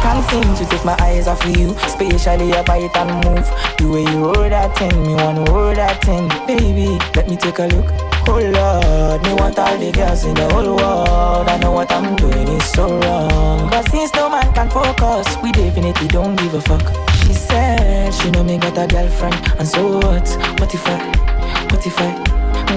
Can't 0.00 0.24
seem 0.30 0.54
to 0.54 0.64
take 0.70 0.84
my 0.84 0.96
eyes 1.00 1.26
off 1.26 1.44
you, 1.44 1.74
especially 1.82 2.48
your 2.50 2.62
bite 2.62 2.96
and 2.96 3.10
move. 3.24 3.46
The 3.78 3.86
way 3.90 4.02
you 4.02 4.24
roll 4.26 4.48
that 4.48 4.76
thing, 4.78 4.94
me 5.02 5.14
wanna 5.14 5.44
roll 5.50 5.74
that 5.74 6.02
thing, 6.04 6.28
baby. 6.46 6.98
Let 7.16 7.28
me 7.28 7.36
take 7.36 7.58
a 7.58 7.66
look. 7.66 7.86
Oh 8.28 8.38
Lord, 8.38 9.22
me 9.22 9.34
want 9.34 9.58
all 9.58 9.76
the 9.76 9.90
girls 9.90 10.24
in 10.24 10.34
the 10.34 10.48
whole 10.54 10.76
world. 10.76 11.48
I 11.48 11.58
know 11.58 11.72
what 11.72 11.90
I'm 11.90 12.14
doing 12.14 12.46
is 12.46 12.64
so 12.64 12.86
wrong. 13.00 13.68
But 13.70 13.90
since 13.90 14.14
no 14.14 14.30
man 14.30 14.52
can 14.52 14.70
focus, 14.70 15.26
we 15.42 15.50
definitely 15.50 16.06
don't 16.06 16.36
give 16.36 16.54
a 16.54 16.60
fuck. 16.60 16.86
She 17.24 17.32
said 17.32 18.14
she 18.14 18.30
know 18.30 18.44
me 18.44 18.58
got 18.58 18.78
a 18.78 18.86
girlfriend, 18.86 19.34
and 19.58 19.66
so 19.66 19.98
what? 19.98 20.28
What 20.60 20.72
if 20.72 20.86
I? 20.86 21.29
What 21.70 21.86
if 21.86 21.98
I? 21.98 22.10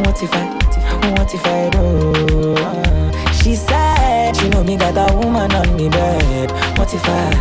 What 0.06 0.24
if 0.24 0.34
I? 0.34 0.46
What 1.12 1.34
if 1.34 1.46
I 1.46 1.70
do? 1.70 3.34
She 3.34 3.56
said 3.56 3.93
she 4.32 4.47
know 4.49 4.63
me 4.63 4.78
got 4.78 4.95
a 4.95 5.13
woman 5.15 5.51
on 5.51 5.76
me 5.76 5.89
bed. 5.89 6.51
What 6.78 6.93
if 6.93 7.03
I? 7.05 7.34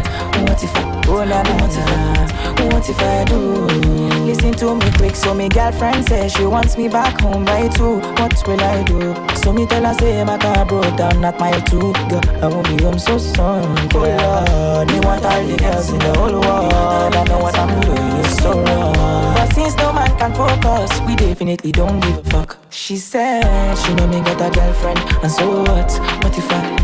What 0.43 0.63
if 0.63 0.75
I? 0.75 1.03
Oh 1.07 1.25
la 1.25 1.43
la, 1.43 1.55
what 1.61 1.71
if 1.71 1.87
I? 1.87 2.33
What 2.73 2.89
if 2.89 3.01
I 3.01 3.25
do? 3.25 3.67
Listen 4.25 4.53
to 4.53 4.75
me 4.75 4.91
quick, 4.97 5.15
so 5.15 5.35
me 5.35 5.49
girlfriend 5.49 6.07
says 6.07 6.33
she 6.33 6.47
wants 6.47 6.77
me 6.77 6.89
back 6.89 7.21
home 7.21 7.45
by 7.45 7.69
two. 7.69 8.01
What 8.19 8.47
will 8.47 8.61
I 8.61 8.83
do? 8.85 9.15
So 9.37 9.53
me 9.53 9.67
tell 9.67 9.85
her 9.85 9.95
say 9.95 10.25
my 10.25 10.39
car 10.39 10.65
broke 10.65 10.97
down 10.97 11.25
at 11.25 11.39
mile 11.39 11.61
two. 11.63 11.93
Girl, 12.09 12.21
I 12.43 12.47
won't 12.49 12.67
be 12.69 12.83
home 12.83 12.99
so 12.99 13.19
soon. 13.19 13.63
Oh 13.95 13.99
Lord, 13.99 14.89
me 14.93 15.01
want 15.01 15.25
all 15.25 15.45
the 15.45 15.57
girls 15.57 15.91
in 15.91 15.99
the 15.99 16.15
whole 16.19 16.41
world. 16.41 17.15
I 17.15 17.25
know 17.25 17.39
what 17.39 17.59
I'm 17.59 17.81
doing 17.81 18.25
is 18.25 18.37
so 18.39 18.53
wrong. 18.53 19.35
But 19.35 19.53
since 19.55 19.77
no 19.77 19.93
man 19.93 20.17
can 20.19 20.33
focus, 20.35 21.01
we 21.07 21.17
definitely 21.17 21.73
don't 21.73 22.01
give 22.01 22.19
a 22.19 22.31
fuck. 22.31 22.59
She 22.71 22.97
said 22.97 23.75
she 23.79 23.95
know 23.95 24.07
me 24.07 24.21
got 24.21 24.41
a 24.41 24.51
girlfriend, 24.55 24.99
and 25.23 25.31
so 25.31 25.63
what? 25.63 25.91
What 26.23 26.39
if 26.39 26.51
I? 26.51 26.82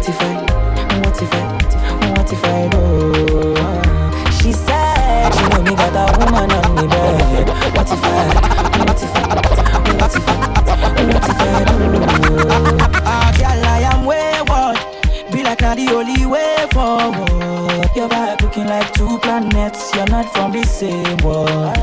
what 0.00 0.08
if 0.08 0.20
I, 0.22 0.34
what 1.02 1.22
if 1.22 1.32
I, 1.34 1.44
what 2.16 2.32
if 2.32 2.42
I 2.42 2.68
do? 2.68 3.52
She 4.32 4.50
said 4.50 5.30
she 5.34 5.42
know 5.50 5.62
me 5.62 5.76
got 5.76 5.92
a 5.92 6.18
woman 6.18 6.50
on 6.52 6.74
me 6.74 6.86
bed. 6.88 7.48
What 7.76 7.92
if 7.92 8.02
I, 8.02 8.08
what 8.86 9.02
if 9.02 9.14
I, 9.14 9.28
what 10.00 10.16
if 10.16 10.26
I, 10.26 10.36
what 11.04 11.28
if 11.28 11.40
I 11.40 11.64
oh. 11.68 11.74
do? 11.76 11.90
Girl, 13.36 13.64
I 13.66 13.80
am 13.92 14.06
wayward. 14.06 14.78
Be 15.32 15.42
like 15.42 15.60
not 15.60 15.76
the 15.76 15.92
only 15.92 16.24
way 16.24 16.66
forward. 16.72 17.94
Your 17.94 18.08
back 18.08 18.40
looking 18.40 18.68
like 18.68 18.90
two 18.94 19.18
planets. 19.18 19.94
You're 19.94 20.06
not 20.06 20.32
from 20.32 20.52
the 20.52 20.64
same 20.64 21.18
world. 21.18 21.76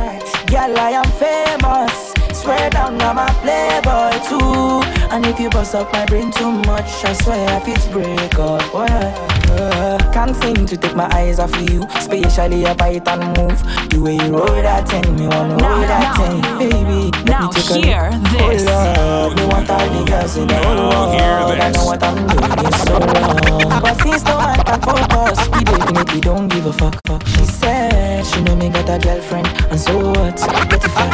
Girl, 0.48 0.80
I 0.80 0.92
am 0.94 1.06
famous. 1.22 2.07
Swear 2.48 2.70
down, 2.70 3.02
I'm 3.02 3.18
a 3.18 3.28
playboy 3.44 4.24
too. 4.24 4.80
And 5.14 5.26
if 5.26 5.38
you 5.38 5.50
bust 5.50 5.76
up 5.76 5.92
my 5.92 6.06
brain 6.06 6.32
too 6.32 6.50
much, 6.50 7.04
I 7.04 7.12
swear 7.12 7.46
I 7.50 7.60
fit 7.60 7.92
break 7.92 8.40
up. 8.40 8.72
Boy. 8.72 8.88
Uh, 8.88 9.98
can't 10.14 10.34
seem 10.34 10.66
to 10.66 10.78
take 10.78 10.96
my 10.96 11.10
eyes 11.14 11.40
off 11.40 11.52
you, 11.70 11.84
especially 11.96 12.64
a 12.64 12.74
bite 12.74 13.06
and 13.06 13.38
move. 13.38 13.60
The 13.90 14.00
way 14.00 14.16
you 14.16 14.32
roll 14.32 14.46
that 14.48 14.88
thing, 14.88 15.14
me 15.18 15.28
wanna 15.28 15.58
roll 15.58 15.82
that 15.92 16.16
thing, 16.16 16.40
baby. 16.58 17.12
Let 17.12 17.26
now 17.26 17.48
me 17.48 17.54
take 17.54 17.70
a 17.70 17.86
hear 17.86 18.10
look. 18.12 18.52
this. 18.54 18.64
Oh 18.66 18.94
Lord, 18.96 19.36
me 19.36 19.46
want 19.48 19.70
all 19.70 19.90
the 19.90 20.10
girls 20.10 20.38
in 20.38 20.48
the 20.48 20.56
whole 20.56 21.20
world. 21.20 21.60
I 21.60 21.72
know 21.72 21.86
what 21.86 22.02
I'm 22.02 22.16
doing 22.32 22.66
is 22.66 22.82
so 22.84 22.94
wrong. 22.96 23.82
But 23.82 24.02
since 24.04 24.24
no 24.24 24.38
man 24.38 24.64
can 24.64 24.80
focus, 24.88 25.40
he 25.48 25.64
definitely 25.66 26.22
don't 26.22 26.48
give 26.48 26.66
a 26.66 26.72
fuck. 26.72 26.96
fuck. 27.08 27.28
She 27.28 27.44
said 27.44 28.07
she 28.26 28.42
know 28.42 28.56
me 28.56 28.70
got 28.70 28.90
a 28.90 28.98
girlfriend, 29.00 29.48
and 29.70 29.80
so 29.80 29.98
what? 29.98 30.40
What 30.40 30.84
if 30.84 30.98
I? 30.98 31.08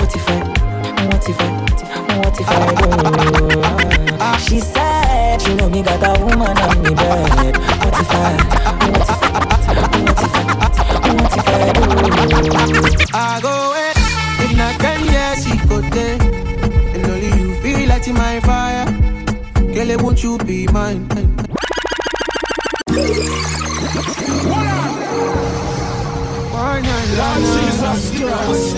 What 0.00 0.14
if 0.14 0.28
I? 0.28 0.38
What 1.06 1.28
if 1.28 1.40
I? 1.40 1.42
What 2.18 2.40
if 2.40 2.48
I 2.48 2.74
do? 2.74 4.38
She 4.40 4.60
said 4.60 5.40
she 5.40 5.54
know 5.54 5.68
me 5.68 5.82
got 5.82 6.02
a 6.02 6.12
woman 6.24 6.56
on 6.58 6.82
me 6.82 6.94
bed. 6.94 7.56
What 7.56 8.00
if 8.00 8.10
I? 8.10 8.36
What 8.64 9.00
if 9.00 9.10
I? 9.10 9.34
What 10.04 10.22
if 10.22 10.34
I? 10.34 10.44
What 11.14 11.36
if 11.38 11.48
I 11.48 11.72
do? 11.72 11.82
I 13.14 13.40
go 13.40 13.52
away. 13.70 13.92
If 14.44 14.52
not 14.56 14.74
ten 14.80 15.00
years, 15.04 15.44
he 15.44 15.54
go 15.68 15.80
there. 15.80 16.18
And 16.94 17.06
only 17.06 17.30
you 17.40 17.54
feel 17.60 17.88
like 17.88 18.06
my 18.08 18.40
fire. 18.40 18.86
Girl, 19.72 19.96
won't 20.02 20.22
you 20.22 20.38
be 20.38 20.66
mine? 20.68 21.08
Jesus 26.82 28.10
Christ. 28.18 28.76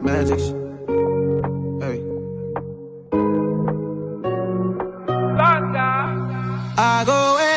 Magic. 0.00 0.40
Hey. 1.80 1.98
I 6.78 7.04
go 7.06 7.16
away. 7.32 7.56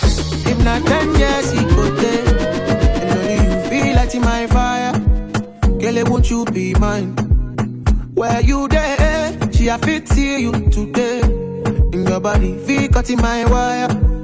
If 0.51 0.63
not 0.63 0.85
ten 0.85 1.15
years, 1.15 1.51
he 1.51 1.63
go 1.65 1.91
there. 1.95 2.25
And 3.01 3.11
only 3.19 3.33
you 3.33 3.69
feel 3.69 3.95
like 3.95 4.15
in 4.15 4.21
my 4.21 4.47
fire. 4.47 4.93
Girl, 5.79 6.03
won't 6.11 6.29
you 6.29 6.45
be 6.45 6.73
mine? 6.75 7.15
Where 8.13 8.41
you 8.41 8.67
there? 8.67 9.51
She 9.51 9.67
a 9.67 9.77
fit 9.77 10.07
see 10.07 10.41
you 10.41 10.51
today. 10.69 11.21
In 11.21 12.05
your 12.07 12.19
body, 12.19 12.57
feel 12.59 12.87
cut 12.89 13.09
in 13.09 13.21
my 13.21 13.45
wire. 13.45 14.18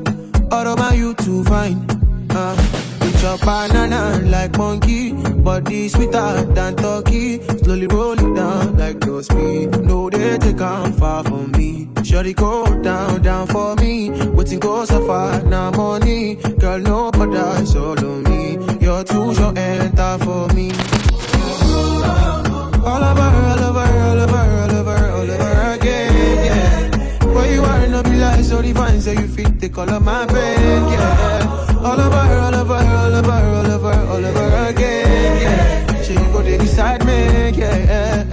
All 0.55 0.67
about 0.67 0.95
you 0.95 1.13
too 1.15 1.43
fine. 1.43 1.85
Uh, 2.29 2.55
with 3.01 3.21
your 3.21 3.37
banana 3.39 4.21
like 4.23 4.57
monkey, 4.57 5.11
body 5.11 5.89
sweeter 5.89 6.43
than 6.55 6.77
turkey. 6.77 7.41
Slowly 7.57 7.87
roll 7.87 8.13
it 8.13 8.33
down 8.33 8.77
like 8.77 9.03
your 9.03 9.21
speed. 9.21 9.77
No, 9.81 10.09
they 10.09 10.37
take 10.37 10.61
on 10.61 10.93
far 10.93 11.25
from 11.25 11.51
me. 11.51 11.89
Shorty 12.05 12.33
go 12.33 12.63
down, 12.81 13.21
down 13.21 13.47
for 13.47 13.75
me. 13.75 14.11
Waiting 14.31 14.59
go 14.59 14.85
so 14.85 15.05
far, 15.05 15.41
now 15.41 15.71
money. 15.71 16.35
Girl, 16.35 16.79
no 16.79 17.11
it's 17.13 17.75
all 17.75 17.95
me. 17.95 18.57
You're 18.79 19.03
too 19.03 19.35
short, 19.35 19.57
enter 19.57 20.17
for 20.23 20.47
me. 20.55 20.71
All 22.81 23.03
over, 23.03 23.29
all 23.51 23.59
over, 23.59 23.87
all 24.07 24.19
over, 24.21 24.37
all 24.37 24.71
over, 24.71 25.11
all 25.11 25.31
over 25.31 25.54
you 27.55 27.63
are, 27.63 27.87
no 27.87 28.03
be 28.03 28.15
like 28.15 28.43
so 28.43 28.61
divine, 28.61 28.99
so 29.01 29.11
you 29.11 29.27
fit 29.27 29.59
the 29.59 29.69
color 29.69 29.99
my 29.99 30.25
pain, 30.25 30.83
yeah. 30.89 31.79
All 31.79 31.99
over, 31.99 32.25
all 32.45 32.55
over, 32.55 32.73
all 32.73 33.15
over, 33.15 33.31
all 33.31 33.71
over, 33.75 33.93
all 34.11 34.25
over 34.25 34.67
again, 34.69 35.41
yeah. 35.41 36.01
So 36.01 36.13
you 36.13 36.19
go 36.33 36.41
there 36.41 36.59
beside 36.59 37.05
me, 37.05 37.49
yeah. 37.51 38.23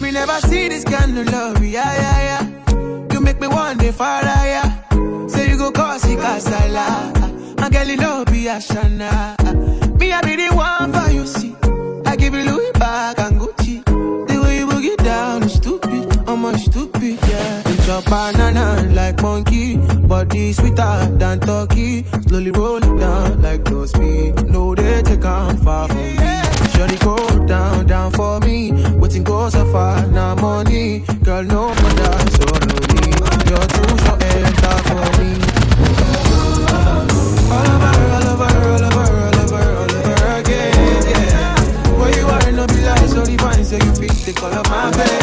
Me 0.00 0.10
never 0.12 0.38
see 0.48 0.68
this 0.68 0.84
kind 0.84 1.18
of 1.18 1.26
love, 1.32 1.62
yeah, 1.64 1.92
yeah, 2.04 2.20
yeah. 2.28 3.12
You 3.12 3.20
make 3.20 3.40
me 3.40 3.48
one 3.48 3.78
day 3.78 3.92
far 3.92 4.24
higher. 4.24 4.66
Say 5.28 5.50
you 5.50 5.58
go 5.58 5.72
cause 5.72 6.04
it 6.08 6.18
casala. 6.18 6.86
And 7.62 7.72
girl, 7.72 7.88
you 7.88 7.96
know 7.96 8.24
be 8.26 8.46
a 8.46 8.56
shana. 8.56 9.98
Me, 9.98 10.12
I 10.12 10.20
be 10.22 10.36
the 10.36 10.54
one 10.54 10.92
for 10.92 11.10
you, 11.10 11.26
see. 11.26 11.56
I 12.06 12.14
give 12.16 12.34
you 12.34 12.44
Louis 12.44 12.72
bag 12.72 13.18
and 13.18 13.40
Gucci. 13.40 13.84
The 14.28 14.40
way 14.40 14.58
you 14.58 14.66
boogie 14.66 14.96
down 15.02 15.42
is 15.42 15.54
stupid. 15.54 16.28
I'm 16.28 16.44
a 16.44 16.56
stupid, 16.58 17.18
yeah. 17.28 17.65
Your 17.86 18.02
banana 18.02 18.82
like 18.94 19.22
monkey. 19.22 19.76
Body 19.76 20.52
sweeter 20.52 21.06
than 21.18 21.38
turkey. 21.38 22.04
Slowly 22.26 22.50
roll 22.50 22.78
it 22.78 22.98
down 22.98 23.40
like 23.42 23.70
no 23.70 23.86
speed. 23.86 24.34
No, 24.50 24.74
they 24.74 25.02
take 25.02 25.24
on 25.24 25.56
far 25.58 25.86
from 25.86 25.96
me. 25.96 26.16
Shorty 26.74 26.96
go 26.98 27.16
down, 27.46 27.86
down 27.86 28.10
for 28.10 28.40
me. 28.40 28.72
Waiting 28.98 29.22
go 29.22 29.48
so 29.50 29.64
far, 29.70 30.04
now 30.08 30.34
money. 30.34 31.04
Girl, 31.22 31.44
no 31.44 31.68
bother, 31.74 32.18
so 32.34 32.46
lonely. 32.66 33.10
You're 33.48 33.68
too 33.74 33.90
short, 34.02 34.22
enter 34.34 34.76
for 34.88 35.06
me. 35.22 35.30
All 37.54 37.68
over, 37.74 37.92
all 38.16 38.28
over, 38.32 38.50
all 38.66 38.84
over, 38.84 39.06
all 39.26 39.38
over, 39.42 39.62
all 39.78 39.94
over 39.94 40.26
again, 40.40 40.74
yeah. 41.06 41.54
You 42.18 42.26
are, 42.26 43.64
so 43.64 43.76
you 43.76 43.92
fit 43.94 44.16
the 44.26 44.32
color 44.34 44.62
my 44.68 44.90
bed, 44.90 45.15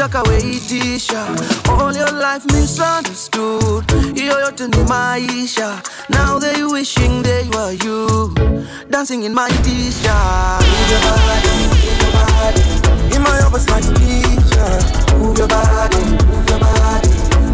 Ukitaka 0.00 0.22
weitisha 0.22 1.26
all 1.68 1.94
your 1.94 2.10
life 2.12 2.46
misunderstood. 2.46 3.84
Hiyo 4.14 4.40
yote 4.40 4.66
ni 4.66 4.84
maisha. 4.88 5.82
Now 6.08 6.38
they 6.38 6.64
wishing 6.64 7.22
they 7.22 7.46
were 7.52 7.72
you, 7.84 8.34
dancing 8.88 9.24
in 9.24 9.34
my 9.34 9.50
t-shirt. 9.62 10.64
Move 10.64 10.90
your 10.90 11.00
body, 11.04 11.52
move 11.68 12.00
your 12.00 12.12
body 12.16 13.14
in 13.14 13.22
my 13.22 13.44
oversized 13.44 13.94
t-shirt. 13.96 15.18
Move 15.18 15.38
your 15.38 15.48
body, 15.48 16.04
move 16.32 16.48
your 16.48 16.60
body 16.60 17.10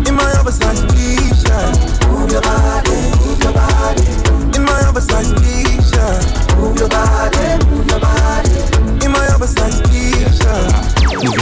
in 0.09 0.14
my 0.14 0.38
oversized 0.38 0.88
t-shirt. 0.90 1.74
Move 2.12 2.30
your 2.30 2.42
body, 2.42 2.97
move 3.26 3.42
your 3.42 3.53
body 3.55 4.07
in 4.55 4.62
my 4.62 4.86
oversized 4.88 5.36
t-shirt. 5.38 6.57
Move 6.59 6.78
your 6.78 6.88
body, 6.88 7.66
move 7.70 7.90
your 7.90 7.99
body 7.99 9.05
in 9.05 9.11
my 9.11 9.26
t-shirt. 9.26 9.90
Move 9.90 10.86
your 10.86 10.95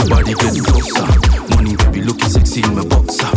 body 0.09 0.33
get 0.33 0.63
closer. 0.65 1.05
Morning 1.51 1.75
baby 1.77 2.01
looking 2.01 2.29
sexy 2.29 2.61
in 2.63 2.75
my 2.75 2.85
boxer. 2.85 3.29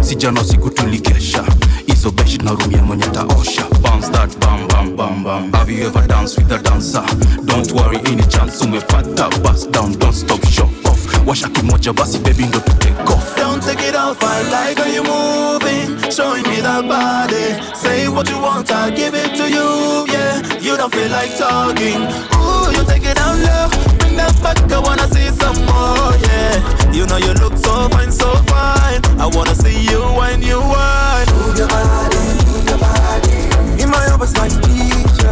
Sijana 0.00 0.44
siku 0.44 0.70
tulikesha. 0.70 1.44
Hizo 1.86 2.10
beshi 2.10 2.38
na 2.38 2.50
room 2.52 2.72
ya 2.72 2.82
mwenye 2.82 3.04
taosha 3.06 3.64
Bounce 3.82 4.08
that 4.10 4.38
bam 4.40 4.68
bam 4.68 4.96
bam 4.96 5.24
bam. 5.24 5.52
Have 5.52 5.70
you 5.72 5.86
ever 5.86 6.06
danced 6.06 6.38
with 6.38 6.52
a 6.52 6.58
dancer? 6.58 7.04
Don't 7.44 7.72
worry 7.72 7.98
any 8.06 8.22
chance 8.28 8.64
umepata. 8.64 9.28
Bust 9.42 9.70
down 9.72 9.92
don't 9.98 10.14
stop 10.14 10.44
show 10.46 10.85
Washa 11.26 11.48
kimoja 11.48 11.92
basi 11.92 12.18
baby 12.18 12.44
ndo 12.44 12.60
take 12.60 13.12
off 13.12 13.36
Don't 13.36 13.62
take 13.62 13.88
it 13.88 13.96
off, 13.96 14.22
I 14.22 14.42
like 14.50 14.78
how 14.78 14.86
you 14.86 15.02
moving, 15.02 15.98
showing 16.10 16.42
me 16.44 16.60
that 16.60 16.86
body. 16.86 17.56
Say 17.74 18.08
what 18.08 18.28
you 18.28 18.38
want, 18.38 18.70
I'll 18.70 18.90
give 18.90 19.14
it 19.14 19.34
to 19.36 19.48
you. 19.48 20.06
Yeah, 20.12 20.60
you 20.60 20.76
don't 20.76 20.92
feel 20.94 21.10
like 21.10 21.36
talking. 21.36 22.02
Ooh, 22.36 22.70
you 22.70 22.84
take 22.86 23.04
it 23.04 23.16
down 23.16 23.42
low, 23.42 23.68
bring 23.98 24.16
that 24.16 24.34
back. 24.42 24.58
I 24.70 24.78
wanna 24.78 25.08
see 25.08 25.28
some 25.34 25.58
more. 25.66 26.14
Yeah, 26.26 26.92
you 26.92 27.06
know 27.06 27.16
you 27.16 27.32
look 27.42 27.56
so 27.56 27.88
fine, 27.88 28.12
so 28.12 28.30
fine. 28.46 29.00
I 29.18 29.26
wanna 29.32 29.54
see 29.54 29.78
you 29.88 30.00
when 30.18 30.42
you 30.42 30.60
whine. 30.60 31.26
Move 31.34 31.58
your 31.58 31.68
body, 31.68 32.22
move 32.46 32.66
your 32.68 32.78
body. 32.78 33.82
In 33.82 33.90
my. 33.90 34.06
Move 34.06 34.24
your 34.24 34.54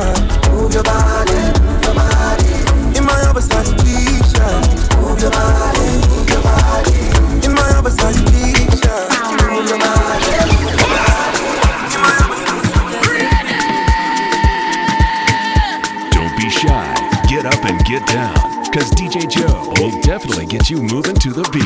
body, 0.03 0.51
move 0.51 0.75
your 0.75 0.83
body. 0.83 1.54
Get 18.07 18.15
down. 18.15 18.35
Cause 18.73 18.91
DJ 18.93 19.29
Joe 19.31 19.73
will 19.81 20.01
definitely 20.01 20.47
get 20.47 20.69
you 20.69 20.83
moving 20.83 21.15
to 21.17 21.31
the 21.31 21.49
beat. 21.53 21.65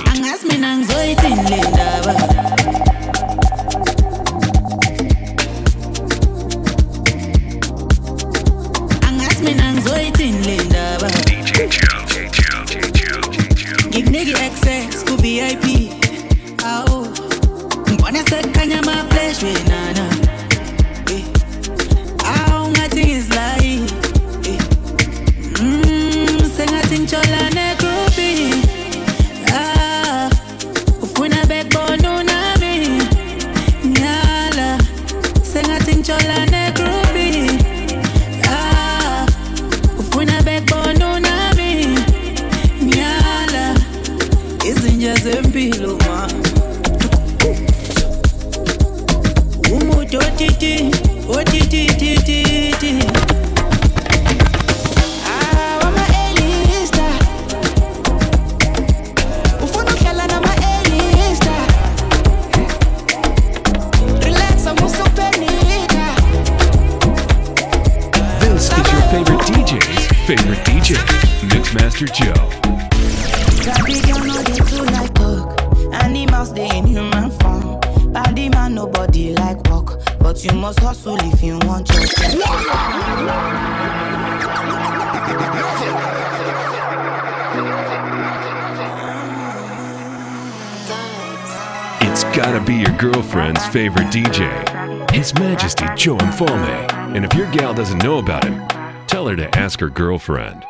girlfriend. 99.88 100.64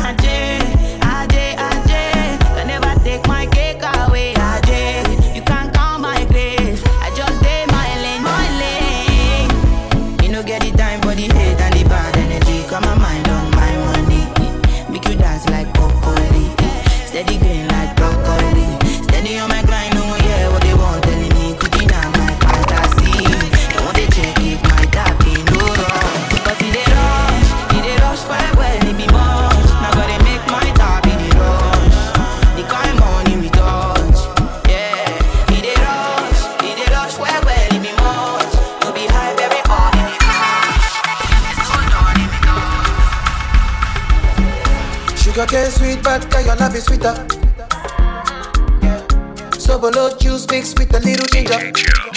bitter. 47.07 47.27
Sobolo 49.59 50.19
juice 50.19 50.47
mixed 50.51 50.79
with 50.79 50.95
a 50.95 51.01
little 51.01 51.27
ginger. 51.27 52.16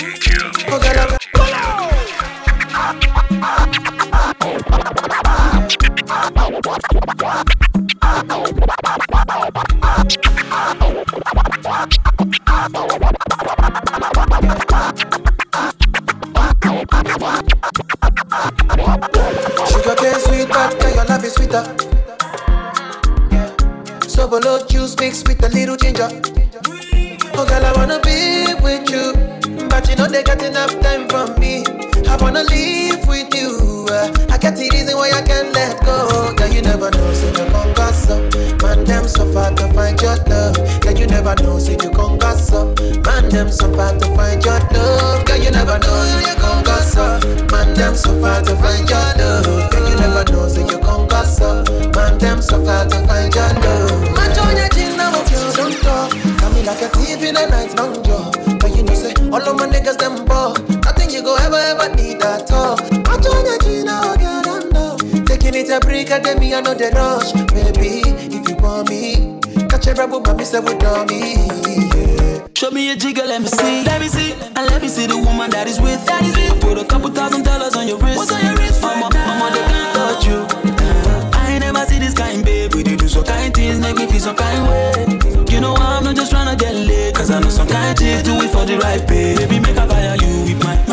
dey 66.79 66.89
rush, 66.91 67.33
baby. 67.51 68.01
If 68.31 68.47
you 68.47 68.55
want 68.55 68.89
me, 68.89 69.39
catch 69.67 69.87
a 69.87 69.93
rebel, 69.93 70.21
me, 70.33 70.45
say 70.45 70.59
we 70.61 70.73
dummy. 70.75 71.35
me. 71.67 72.39
Show 72.55 72.71
me 72.71 72.91
a 72.91 72.95
jigger, 72.95 73.25
let 73.25 73.41
me 73.41 73.47
see, 73.47 73.83
let 73.83 73.99
me 74.01 74.07
see, 74.07 74.31
and 74.31 74.65
let 74.71 74.81
me 74.81 74.87
see 74.87 75.05
the 75.05 75.17
woman 75.17 75.49
that 75.51 75.67
is 75.67 75.79
with. 75.79 76.03
That 76.05 76.23
is 76.23 76.35
it. 76.37 76.61
Put 76.61 76.77
a 76.77 76.85
couple 76.85 77.09
thousand 77.11 77.43
dollars 77.43 77.75
on 77.75 77.87
your 77.87 77.99
wrist. 77.99 78.17
What's 78.17 78.31
on 78.31 78.43
your 78.45 78.55
wrist? 78.55 78.81
Mama, 78.81 79.05
like 79.05 79.13
mama, 79.27 79.51
they 79.53 79.63
can't 79.67 79.95
touch 79.95 80.25
you. 80.25 80.39
Uh, 80.39 81.31
I 81.33 81.51
ain't 81.51 81.61
never 81.61 81.85
see 81.85 81.99
this 81.99 82.13
kind, 82.13 82.43
babe. 82.45 82.73
We 82.73 82.83
do 82.83 82.97
so 83.09 83.23
kind 83.23 83.53
things, 83.53 83.79
make 83.79 83.97
me 83.97 84.07
feel 84.07 84.19
some 84.21 84.35
kind 84.37 84.63
way. 84.67 85.19
You 85.51 85.59
know 85.59 85.73
I'm 85.75 86.03
not 86.05 86.15
just 86.15 86.31
trying 86.31 86.47
to 86.47 86.55
get 86.63 86.73
laid, 86.75 87.15
cause 87.15 87.29
I 87.29 87.39
know 87.41 87.49
some 87.49 87.67
kind 87.67 87.97
chicks 87.97 88.23
do 88.23 88.35
it 88.39 88.51
for 88.51 88.63
the 88.65 88.77
right, 88.77 89.05
babe 89.05 89.48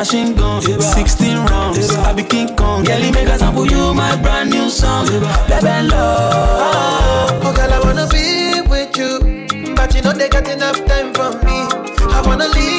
machine 0.06 0.34
gun. 0.34 0.62
16 0.62 1.36
rounds, 1.46 1.90
I 1.90 2.12
be 2.12 2.22
King 2.22 2.54
Kong. 2.54 2.84
Girlie, 2.84 3.10
make 3.10 3.28
a 3.28 3.38
sample 3.38 3.66
you 3.66 3.92
my 3.92 4.14
brand 4.22 4.50
new 4.50 4.70
song. 4.70 5.06
Baby, 5.48 5.88
love. 5.88 7.42
Oh, 7.44 7.52
girl, 7.56 7.72
I 7.72 7.80
wanna 7.80 8.06
be 8.06 8.60
with 8.70 8.96
you, 8.96 9.74
but 9.74 9.94
you 9.94 10.02
know 10.02 10.12
they 10.12 10.28
got 10.28 10.48
enough 10.48 10.78
time 10.86 11.12
for 11.12 11.32
me. 11.44 11.58
I 12.14 12.22
wanna 12.24 12.46
live 12.48 12.75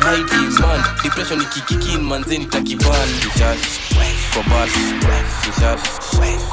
haiti 0.00 0.60
man. 0.60 0.80
Depression 1.02 1.40
ikikikin 1.40 2.00
manzeni 2.00 2.46
takiban 2.46 3.08
kishash 3.20 3.80
kobash 4.34 4.72
kishash 5.44 5.80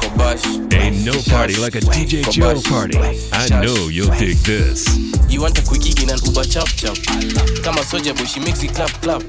kobash 0.00 0.44
Ain't 0.74 1.04
no 1.04 1.12
party 1.30 1.56
like 1.56 1.74
a 1.74 1.80
DJ 1.80 2.28
Joe 2.30 2.60
party. 2.70 2.98
I 3.32 3.48
know 3.60 3.88
you'll 3.88 4.14
dig 4.18 4.36
this. 4.38 4.86
You 5.28 5.42
want 5.42 5.58
a 5.58 5.62
quickie 5.62 5.92
in 6.02 6.10
an 6.10 6.18
Uber 6.24 6.44
chap 6.44 6.66
chap 6.68 6.96
Kama 7.62 7.82
soja 7.84 8.16
boy 8.16 8.24
she 8.24 8.40
makes 8.40 8.62
it 8.62 8.74
clap 8.74 8.90
clap 9.02 9.22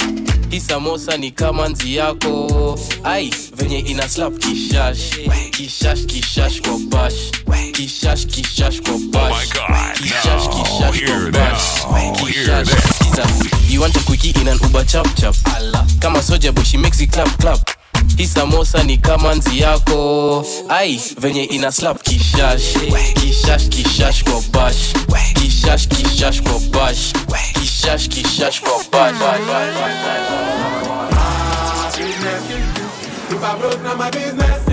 Hii 0.50 0.60
samosa 0.60 1.18
ni 1.18 1.32
kama 1.32 1.68
nzi 1.70 1.96
yako. 1.96 2.80
Ai, 3.04 3.34
venye 3.56 3.80
ina 3.80 4.10
slap 4.10 4.38
kishash. 4.38 5.00
Kishash 5.52 6.06
kishash 6.06 6.62
kwa 6.62 6.78
bash. 6.80 7.14
Kishash 7.72 8.26
kishash 8.28 8.82
kwa 8.82 8.94
bash. 9.12 9.48
Kishash 9.94 10.50
kishash 10.50 11.04
kwa 11.06 11.32
bash. 11.32 11.62
Kishash 12.18 12.70
kishash. 12.70 13.70
You 13.72 13.82
want 13.82 13.96
a 13.96 14.00
quickie 14.00 14.34
in 14.42 14.48
an 14.48 14.58
Uber 14.64 14.84
chap 14.86 15.06
chap 15.16 15.36
Kama 16.02 16.20
soja 16.24 16.52
boy 16.54 16.64
she 16.64 16.78
makes 16.78 17.00
it 17.02 17.12
clap 17.12 17.28
clap 17.40 17.60
hii 18.20 18.28
samosa 18.28 18.84
ni 18.84 18.98
kama 18.98 19.36
nzi 19.36 19.60
yako 19.60 20.46
ai 20.70 21.02
venye 21.20 21.44
ina 21.44 21.72
slap 21.72 22.02
kishash 22.04 22.64
kishash 23.14 23.70
kishash 23.70 24.24
kwa 24.24 24.42
bash 24.52 24.94
kishash 25.34 25.88
kishash 25.88 26.42
kwa 26.42 26.60
bash 26.60 27.14
kishash 27.54 28.10
kishash 28.10 28.62
kwa 28.62 28.84
bash 28.92 29.16
If 33.32 33.44
I 33.44 33.58
broke, 33.60 33.82
now 33.84 33.96
my 33.96 34.10
business. 34.10 34.68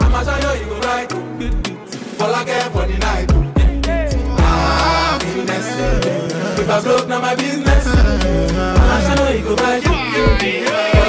I'ma 0.00 0.22
show 0.22 0.52
you, 0.54 0.60
you 0.60 0.66
go 0.68 0.80
right. 0.86 1.12
All 2.20 2.34
I 2.34 2.44
care 2.44 2.70
for 2.70 2.86
the 2.86 2.98
night. 2.98 3.30
Ah, 4.38 5.18
business. 5.18 5.66
If 6.60 6.68
I 6.70 6.80
broke, 6.82 7.08
now 7.08 7.20
my 7.20 7.34
business. 7.34 7.86
I'ma 7.86 9.14
show 9.16 9.28
you, 9.30 9.38
you 9.38 9.44
go 9.44 9.54
right. 9.56 10.99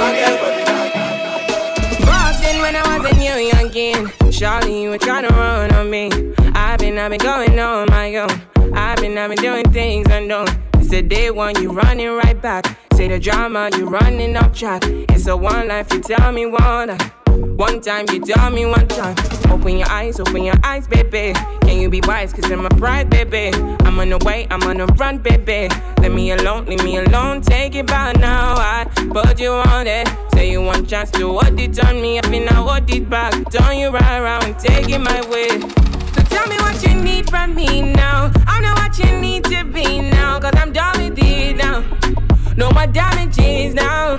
Charlie, 4.32 4.82
you 4.82 4.90
were 4.90 4.98
trying 4.98 5.28
to 5.28 5.34
run 5.34 5.72
on 5.74 5.90
me. 5.90 6.10
I've 6.54 6.78
been, 6.78 6.98
I've 6.98 7.10
been 7.10 7.20
going 7.20 7.58
on 7.60 7.88
my 7.90 8.16
own. 8.16 8.30
I've 8.74 8.96
been, 8.96 9.16
I've 9.18 9.28
been 9.28 9.38
doing 9.38 9.70
things 9.70 10.06
unknown. 10.10 10.46
It's 10.74 10.92
a 10.92 11.02
day 11.02 11.30
one, 11.30 11.60
you 11.62 11.70
running 11.70 12.08
right 12.08 12.40
back. 12.40 12.78
Say 12.94 13.08
the 13.08 13.20
drama, 13.20 13.70
you 13.76 13.84
running 13.84 14.36
off 14.36 14.54
track. 14.54 14.84
It's 14.86 15.26
a 15.26 15.36
one 15.36 15.68
life, 15.68 15.92
you 15.92 16.00
tell 16.00 16.32
me 16.32 16.46
one. 16.46 16.98
One 17.42 17.80
time, 17.80 18.06
you 18.12 18.20
tell 18.20 18.50
me 18.50 18.66
one 18.66 18.86
time. 18.86 19.16
Open 19.50 19.76
your 19.76 19.88
eyes, 19.90 20.20
open 20.20 20.44
your 20.44 20.54
eyes, 20.62 20.86
baby. 20.86 21.32
Can 21.62 21.80
you 21.80 21.90
be 21.90 22.00
wise? 22.06 22.32
Cause 22.32 22.50
I'm 22.50 22.64
a 22.64 22.68
pride, 22.70 23.10
baby. 23.10 23.50
I'm 23.80 23.98
on 23.98 24.10
the 24.10 24.18
way, 24.24 24.46
I'm 24.48 24.62
on 24.62 24.78
the 24.78 24.86
run, 24.86 25.18
baby. 25.18 25.68
Let 25.98 26.12
me 26.12 26.30
alone, 26.30 26.66
leave 26.66 26.84
me 26.84 26.98
alone. 26.98 27.42
Take 27.42 27.74
it 27.74 27.86
back 27.86 28.16
now. 28.18 28.54
I 28.54 28.86
put 29.10 29.40
you 29.40 29.50
on 29.50 29.86
it. 29.88 30.08
Say 30.34 30.52
you 30.52 30.62
want 30.62 30.88
chance 30.88 31.10
to 31.12 31.28
hold 31.28 31.58
it 31.58 31.84
on 31.84 32.00
me. 32.00 32.18
I 32.18 32.22
think 32.22 32.50
I 32.50 32.54
hold 32.54 32.88
it 32.88 33.10
back. 33.10 33.32
Turn 33.50 33.76
you 33.76 33.90
right 33.90 34.18
around, 34.18 34.58
take 34.58 34.88
it 34.88 35.00
my 35.00 35.20
way. 35.28 35.48
So 36.14 36.22
tell 36.22 36.46
me 36.46 36.56
what 36.58 36.80
you 36.86 36.94
need 36.94 37.28
from 37.28 37.54
me 37.56 37.82
now. 37.82 38.30
I 38.46 38.60
know 38.60 38.72
what 38.74 38.96
you 38.98 39.20
need 39.20 39.44
to 39.44 39.64
be 39.64 40.00
now. 40.00 40.38
Cause 40.38 40.52
I'm 40.54 40.72
done 40.72 41.10
with 41.10 41.18
it 41.18 41.56
now. 41.56 41.84
No 42.56 42.70
more 42.70 42.86
damages 42.86 43.74
now. 43.74 44.18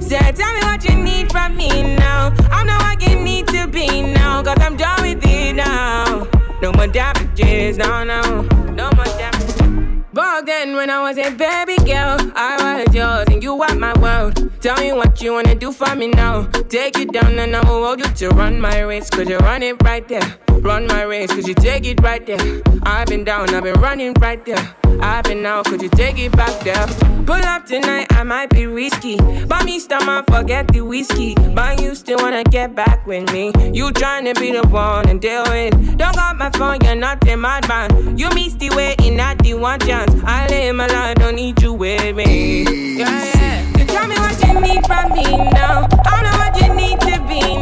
Say, 0.00 0.18
tell 0.32 0.52
me 0.54 0.60
what 0.62 0.84
you 0.88 0.96
need 0.96 1.30
from 1.30 1.56
me 1.56 1.96
now. 1.96 2.34
I 2.50 2.64
know 2.64 2.76
what 2.78 3.02
you 3.02 3.16
need 3.20 3.46
to 3.48 3.66
be 3.66 4.02
now. 4.02 4.42
Cause 4.42 4.56
I'm 4.60 4.76
done 4.76 5.02
with 5.02 5.24
it 5.24 5.54
now. 5.54 6.26
No 6.62 6.72
more 6.72 6.86
damages, 6.86 7.76
no, 7.78 8.04
no. 8.04 8.42
No 8.72 8.90
more 8.96 9.04
damages. 9.04 9.33
Back 10.14 10.46
then, 10.46 10.76
when 10.76 10.90
I 10.90 11.00
was 11.00 11.18
a 11.18 11.28
baby 11.30 11.76
girl, 11.78 12.16
I 12.36 12.84
was 12.86 12.94
yours 12.94 13.26
and 13.32 13.42
you 13.42 13.56
were 13.56 13.74
my 13.74 13.98
world. 13.98 14.48
Tell 14.62 14.76
me 14.76 14.92
what 14.92 15.20
you 15.20 15.32
wanna 15.32 15.56
do 15.56 15.72
for 15.72 15.92
me 15.96 16.06
now. 16.06 16.44
Take 16.68 17.00
it 17.00 17.12
down 17.12 17.36
and 17.36 17.56
I 17.56 17.68
will 17.68 17.84
hold 17.84 17.98
you 17.98 18.06
to 18.06 18.28
run 18.28 18.60
my 18.60 18.78
race. 18.82 19.10
Cause 19.10 19.28
you 19.28 19.38
run 19.38 19.64
it 19.64 19.82
right 19.82 20.06
there. 20.06 20.38
Run 20.60 20.86
my 20.86 21.02
race, 21.02 21.32
cause 21.32 21.48
you 21.48 21.54
take 21.54 21.84
it 21.84 22.00
right 22.00 22.24
there. 22.24 22.62
I've 22.84 23.08
been 23.08 23.24
down, 23.24 23.52
I've 23.52 23.64
been 23.64 23.80
running 23.80 24.14
right 24.14 24.42
there. 24.46 24.76
I've 25.00 25.24
been 25.24 25.44
out, 25.44 25.66
could 25.66 25.82
you 25.82 25.88
take 25.88 26.18
it 26.18 26.32
back 26.32 26.60
there? 26.60 26.86
Pull 27.26 27.44
up 27.44 27.66
tonight, 27.66 28.06
I 28.10 28.22
might 28.22 28.50
be 28.50 28.66
risky. 28.66 29.16
But 29.46 29.64
me 29.64 29.78
stomach, 29.78 30.26
forget 30.30 30.68
the 30.68 30.82
whiskey. 30.82 31.34
But 31.34 31.82
you 31.82 31.94
still 31.94 32.18
wanna 32.18 32.44
get 32.44 32.74
back 32.74 33.06
with 33.06 33.30
me. 33.32 33.52
You 33.72 33.90
tryna 33.90 34.38
be 34.38 34.52
the 34.52 34.66
one 34.68 35.08
and 35.08 35.20
deal 35.20 35.42
with. 35.44 35.74
Don't 35.98 36.14
got 36.14 36.36
my 36.36 36.50
phone, 36.50 36.78
you're 36.82 36.94
not 36.94 37.26
in 37.26 37.40
my 37.40 37.60
band. 37.62 38.18
You 38.18 38.30
missed 38.30 38.58
the 38.58 38.70
way 38.70 38.94
in 39.02 39.16
not 39.16 39.38
the 39.38 39.54
one 39.54 39.80
chance. 39.80 40.03
I 40.24 40.46
live 40.48 40.76
my 40.76 40.86
life, 40.86 41.16
don't 41.16 41.36
need 41.36 41.60
you 41.62 41.72
with 41.72 42.14
me. 42.16 42.64
Yeah, 42.98 43.08
yeah. 43.34 43.72
So 43.78 43.84
tell 43.86 44.06
me 44.06 44.16
what 44.16 44.36
you 44.46 44.60
need 44.60 44.86
from 44.86 45.12
me 45.12 45.50
now. 45.52 45.88
I 46.06 46.22
know 46.22 46.36
what 46.38 46.60
you 46.60 46.74
need 46.74 47.00
to 47.00 47.20
be 47.28 47.53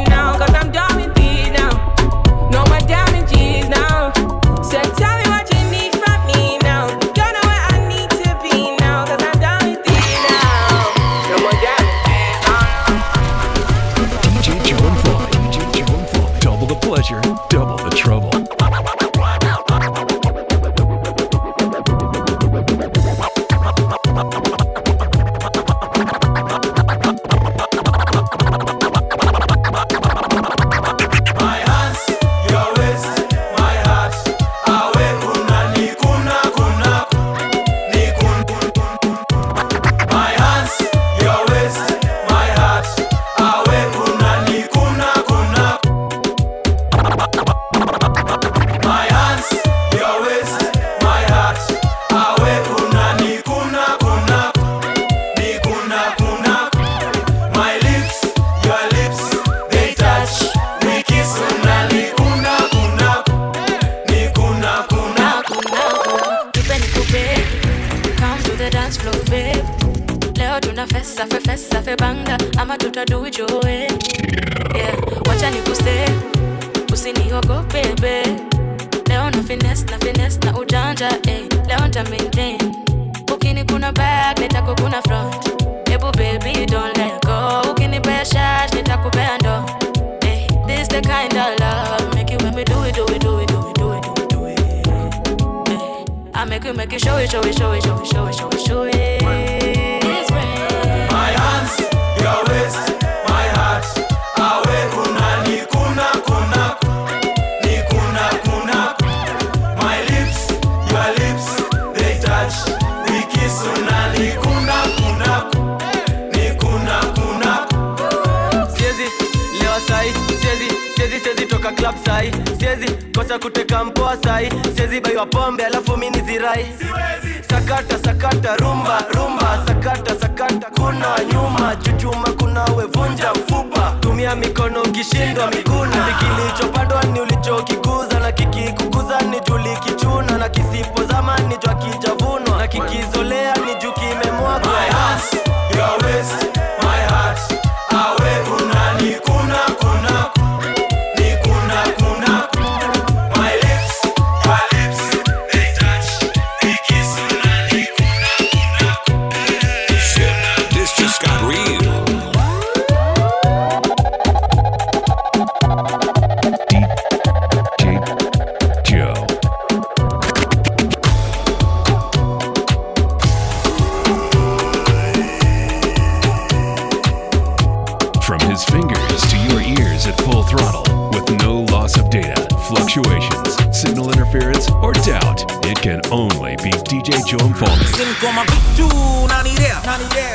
fluctuations, 182.96 183.56
signal 183.80 184.10
interference, 184.12 184.70
or 184.82 184.92
doubt, 184.92 185.40
it 185.64 185.80
can 185.80 186.00
only 186.10 186.56
be 186.56 186.70
DJ 186.88 187.24
Joe 187.26 187.38
Mfalme. 187.48 187.84
Ngoma 188.22 188.44
vitu 188.44 188.88
nanidea 189.28 189.80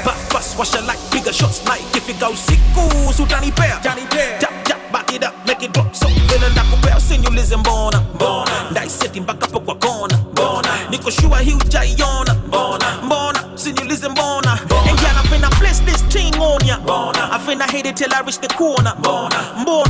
Bus 0.04 0.34
bus 0.34 0.56
washa 0.58 0.82
like 0.82 1.00
bigger 1.12 1.34
shots 1.34 1.62
like 1.66 1.82
ikifika 1.92 2.30
usiku 2.30 3.14
sutanipea 3.18 3.80
Tap 4.40 4.64
tap 4.64 4.92
back 4.92 5.14
it 5.14 5.24
up 5.24 5.34
make 5.48 5.64
it 5.66 5.72
drop 5.74 5.94
so 5.96 6.08
vile 6.08 6.50
ndakupea 6.50 6.98
usinyulize 6.98 7.56
mbona 7.58 8.02
ndaiseti 8.72 9.22
mpaka 9.22 9.48
po 9.48 9.60
kwa 9.60 9.76
kona 9.76 10.20
niko 10.90 11.12
shua 11.12 11.40
hii 11.40 11.54
ujaiona 11.54 12.36
mbona 13.04 13.44
usinyulize 13.56 14.08
mbona 14.10 14.52
and 14.90 15.00
yeah, 15.02 15.26
I 15.26 15.28
finna 15.28 15.50
bless 15.60 15.82
this 15.84 16.04
thing 16.08 16.36
on 16.42 16.66
ya 16.68 16.78
I 17.32 17.40
finna 17.46 17.66
hate 17.66 17.90
it 17.90 17.96
till 17.96 18.14
I 18.14 18.22
reach 18.22 18.40
the 18.40 18.48
corner 18.48 18.94
mbona 19.00 19.22
what 19.24 19.34
you 19.34 19.42
mean 19.56 19.62
mbona 19.62 19.87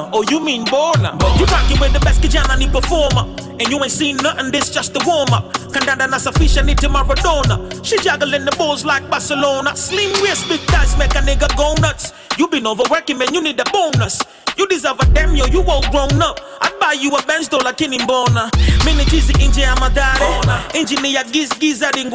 mbona 0.00 0.16
oh 0.16 0.22
you 0.30 0.40
mean 0.40 0.62
mbona 0.62 1.12
you 1.38 1.46
rocking 1.46 1.80
with 1.80 1.92
the 1.92 2.00
best 2.00 2.20
kijana 2.20 2.56
ni 2.58 2.66
performer. 2.68 3.24
And 3.60 3.68
you 3.70 3.82
ain't 3.82 3.92
seen 3.92 4.16
nothing 4.16 4.50
this 4.50 4.70
just 4.70 4.94
the 4.94 5.04
warm 5.06 5.32
up 5.34 5.52
kandanda 5.72 6.06
nasafisha 6.06 6.62
nite 6.64 6.88
maradona. 6.88 7.58
She 7.84 7.96
juggling 7.98 8.44
the 8.44 8.56
balls 8.56 8.84
like 8.84 9.08
barcelona. 9.10 9.76
Slim 9.76 10.10
waist 10.22 10.48
big 10.48 10.60
thighs 10.60 10.96
make 10.96 11.14
a 11.14 11.20
nigga 11.20 11.54
go 11.56 11.74
nuts. 11.80 12.12
You 12.38 12.48
been 12.48 12.66
overworking 12.66 13.18
man 13.18 13.34
you 13.34 13.42
need 13.42 13.60
a 13.60 13.64
bonus 13.70 14.22
you 14.60 14.66
deserve 14.66 15.00
a 15.00 15.06
damn 15.14 15.34
yo 15.34 15.46
you 15.46 15.62
all 15.62 15.80
grown 15.90 16.20
up. 16.20 16.38
I'd 16.60 16.78
buy 16.78 16.92
you 16.92 17.10
a 17.16 17.22
bench 17.22 17.48
though 17.48 17.64
lakini 17.64 17.98
mbona? 17.98 18.50
Mini 18.84 19.04
chizi 19.04 19.32
nje 19.32 19.60
ya 19.60 19.76
madare 19.76 20.26
injini 20.74 21.14
ya 21.14 21.24
gizgiz 21.24 21.82
hadi 21.82 22.06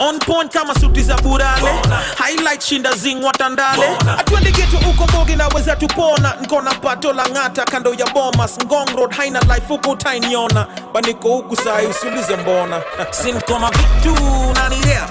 on 0.00 0.18
point 0.18 0.52
kama 0.52 0.74
suti 0.74 1.02
za 1.02 1.16
burale 1.16 1.70
highlight 2.18 2.62
shinda 2.62 2.92
zingwa 2.92 3.32
tandale. 3.32 3.86
Atwende 4.18 4.50
getu 4.52 4.76
uko 4.90 5.06
bogi 5.12 5.36
naweza 5.36 5.76
tupona. 5.76 6.34
Nkona 6.42 6.74
pato 6.74 7.12
la 7.12 7.24
ng'ata 7.28 7.64
kando 7.64 7.94
ya 7.94 8.06
bomas. 8.06 8.58
Ngong 8.64 8.96
road 8.96 9.12
haina 9.16 9.40
life 9.40 9.68
huku 9.68 9.90
utainiona 9.90 10.66
baniko 10.94 11.28
huku 11.28 11.56
sai 11.56 11.86
usiulize 11.86 12.36
mbona. 12.36 12.82
Sinkoma 13.22 13.70
vitu 13.70 14.14
nanidea 14.54 15.08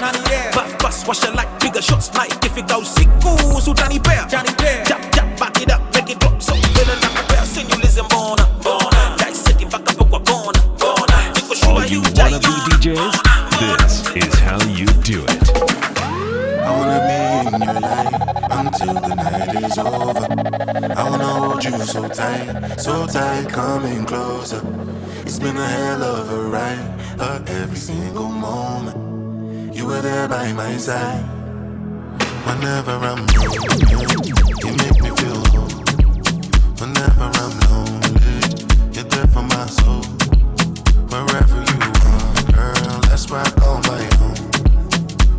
baf 0.56 0.84
bas 0.84 1.08
washa 1.08 1.30
like 1.32 1.50
bigger 1.62 1.82
shots 1.82 2.12
like 2.14 2.48
ifika 2.48 2.78
usiku 2.78 3.62
sutanipea 3.66 4.24
tap 4.26 5.12
tap 5.12 5.40
back 5.40 5.62
it 5.62 5.72
up 5.72 5.87
make 6.08 6.16
it 6.16 6.20
drop 6.20 6.42
so 6.42 6.54
vile 6.54 6.96
nakupea 7.02 7.46
sinyulize 7.46 8.02
mbona 8.02 8.48
daiseti 9.20 9.66
mpaka 9.66 9.94
po 9.94 10.06
kwa 10.06 10.20
kona 10.20 10.60
niko 11.36 11.54
All 11.54 11.56
shua 11.56 11.86
you 11.86 11.92
you 11.94 12.02
wannabe 12.24 12.48
DJs, 12.70 13.12
this 13.60 14.26
is 14.26 14.40
how 14.40 14.60
you 14.70 14.86
do 14.86 15.24
it. 15.24 15.50
I 16.64 16.72
wanna 16.80 17.00
be 17.08 17.56
in 17.56 17.62
your 17.64 17.74
life 17.74 18.16
until 18.52 18.94
the 18.94 19.16
night 19.16 19.64
is 19.66 19.78
over. 19.78 20.28
I 20.98 21.10
wanna 21.10 21.26
hold 21.26 21.64
you 21.64 21.78
so 21.86 22.08
tight, 22.08 22.80
so 22.80 23.06
tight, 23.08 23.50
coming 23.50 24.06
closer. 24.06 24.62
It's 25.26 25.40
been 25.40 25.58
a 25.58 25.68
hell 25.68 26.04
of 26.04 26.32
a 26.32 26.42
ride, 26.50 27.50
every 27.50 27.78
single 27.78 28.30
moment. 28.30 29.76
You 29.76 29.88
were 29.88 30.02
there 30.02 30.28
by 30.28 30.54
my 30.54 30.78
side. 30.78 31.26
Whenever 32.46 32.92
I'm 32.92 33.26
broken, 33.26 33.88
you 33.90 34.72
make 34.78 35.02
me 35.02 35.10
feel 35.10 35.44
whole. 35.52 35.87
Whenever 36.80 37.32
I'm 37.34 37.60
lonely, 37.72 38.38
you're 38.94 39.04
there 39.04 39.26
for 39.34 39.42
my 39.42 39.66
soul. 39.66 40.04
Wherever 41.10 41.58
you 41.58 41.80
are, 42.06 42.34
girl, 42.54 43.02
that's 43.10 43.32
where 43.32 43.42
I 43.42 43.50
call 43.50 43.82
my 43.82 44.04
home. 44.18 44.38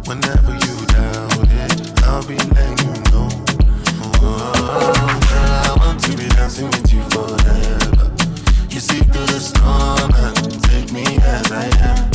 Whenever 0.05 0.53
you 0.53 0.75
doubt 0.87 1.47
it, 1.47 2.03
I'll 2.03 2.27
be 2.27 2.35
letting 2.35 2.79
you 2.85 2.95
know. 3.13 3.29
Oh, 4.21 4.51
girl, 5.31 5.53
I 5.63 5.77
want 5.79 6.03
to 6.05 6.17
be 6.17 6.29
dancing 6.31 6.67
with 6.67 6.93
you 6.93 7.03
forever. 7.11 8.11
You 8.69 8.81
see 8.81 8.99
through 8.99 9.27
the 9.27 9.39
storm 9.39 10.11
and 10.17 10.65
take 10.65 10.91
me 10.91 11.07
as 11.23 11.53
I 11.53 11.71
am. 11.87 12.11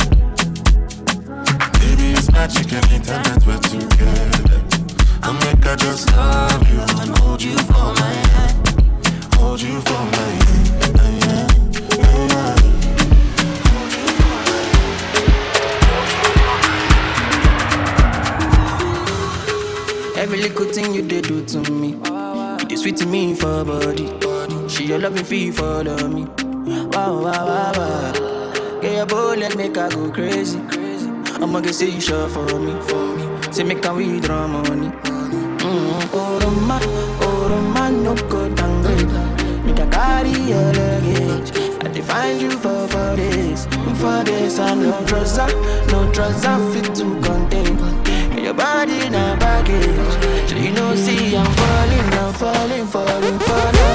Baby, 1.80 2.12
it's 2.12 2.30
magic 2.30 2.66
that 2.68 3.42
we're 3.46 3.58
together. 3.72 4.60
I 5.22 5.32
make 5.32 5.66
I 5.66 5.76
just 5.76 6.12
love 6.12 6.68
you 6.70 6.80
and 7.00 7.18
hold 7.20 7.42
you 7.42 7.56
for 7.56 7.94
my 7.94 8.12
hand. 8.12 8.63
Every 20.16 20.38
little 20.40 20.64
thing 20.72 20.94
you 20.94 21.02
do 21.02 21.44
to 21.44 21.70
me, 21.70 21.98
you 22.70 22.76
sweet 22.78 22.96
to 22.96 23.06
me 23.06 23.34
for 23.34 23.64
body. 23.64 24.08
She 24.68 24.86
your 24.86 24.98
loving 24.98 25.24
fee 25.24 25.50
follow 25.50 26.08
me. 26.08 26.24
Wow, 26.92 27.20
wow, 27.22 27.72
wow. 27.76 28.80
Get 28.80 28.94
your 28.94 29.06
bullet, 29.06 29.56
make 29.56 29.76
I 29.76 29.90
go 29.90 30.10
crazy. 30.10 30.58
I'ma 31.42 31.60
get 31.60 31.74
say 31.74 31.90
you 31.90 32.00
sure 32.00 32.28
for 32.30 32.58
me. 32.58 32.72
Say 33.52 33.64
make 33.64 33.84
I 33.84 33.92
withdraw 33.92 34.46
money. 34.48 34.88
Mm, 34.88 36.10
oh, 36.14 36.38
Roma, 36.42 36.80
oh, 37.20 37.48
Roma, 37.50 37.90
no 37.90 38.14
go 38.14 38.43
downgrade. 38.43 38.43
Make 39.74 39.88
I 39.88 40.22
carry 40.22 40.30
your 40.48 40.72
luggage. 40.72 41.50
I 41.84 41.88
define 41.88 42.38
you 42.38 42.50
for 42.52 42.86
for 42.88 43.16
this, 43.16 43.66
for 43.98 44.22
this. 44.24 44.58
I 44.58 44.74
no 44.74 45.04
trust, 45.04 45.38
no 45.90 46.10
trust, 46.12 46.46
I 46.46 46.72
fit 46.72 46.94
to 46.94 47.04
contain. 47.20 47.78
Your 48.38 48.54
body 48.54 49.08
na 49.10 49.36
baggage. 49.36 50.48
So 50.48 50.56
you 50.56 50.70
know, 50.70 50.94
see, 50.94 51.36
I'm 51.36 51.46
falling, 51.46 52.14
I'm 52.20 52.32
falling, 52.34 52.86
falling 52.86 53.38
for 53.40 53.93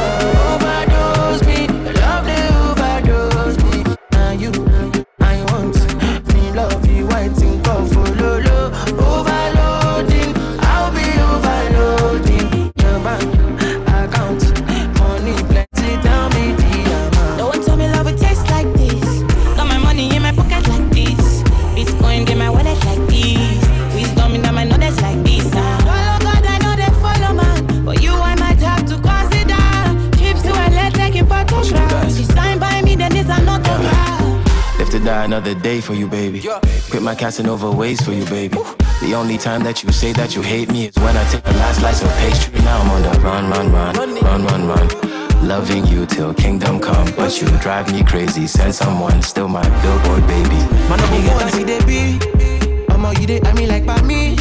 Casanova 37.19 37.69
ways 37.69 37.99
for 37.99 38.13
you, 38.13 38.23
baby. 38.27 38.55
The 39.01 39.13
only 39.13 39.37
time 39.37 39.61
that 39.63 39.83
you 39.83 39.91
say 39.91 40.13
that 40.13 40.37
you 40.37 40.41
hate 40.41 40.71
me 40.71 40.85
is 40.87 40.95
when 41.03 41.17
I 41.17 41.23
take 41.29 41.43
the 41.43 41.51
last 41.51 41.81
slice 41.81 42.01
of 42.01 42.07
pastry. 42.15 42.57
Now 42.59 42.79
I'm 42.79 42.89
on 42.91 43.01
the 43.01 43.09
run, 43.19 43.49
run, 43.49 43.73
run, 43.73 43.93
run, 44.21 44.45
run, 44.45 44.67
run. 44.69 45.45
Loving 45.45 45.85
you 45.87 46.05
till 46.05 46.33
kingdom 46.33 46.79
come. 46.79 47.11
But 47.17 47.41
you 47.41 47.49
drive 47.59 47.91
me 47.91 48.05
crazy. 48.05 48.47
Send 48.47 48.73
someone, 48.73 49.21
still 49.21 49.49
my 49.49 49.67
billboard 49.81 50.25
baby. 50.27 50.63
My 50.87 50.95
number 50.95 51.19
one, 51.27 51.49
see 51.49 51.65
they 51.65 51.83
be. 51.83 52.85
Mama, 52.87 53.13
you 53.19 53.27
they, 53.27 53.41
I 53.41 53.51
mean 53.53 53.67
like 53.67 53.85
by 53.85 54.01
me. 54.03 54.37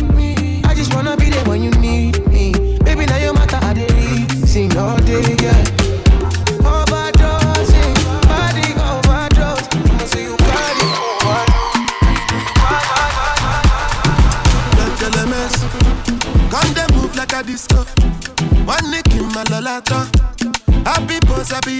I 0.62 0.72
just 0.76 0.94
wanna 0.94 1.16
be 1.16 1.30
there 1.30 1.44
when 1.46 1.64
you 1.64 1.72
need 1.82 2.24
me. 2.28 2.78
Baby, 2.84 3.06
now 3.06 3.16
your 3.16 3.34
matter, 3.34 3.58
I 3.60 3.72
read. 3.72 4.46
Sing 4.46 4.76
all 4.76 4.98
day, 4.98 5.34
yeah. 5.42 5.67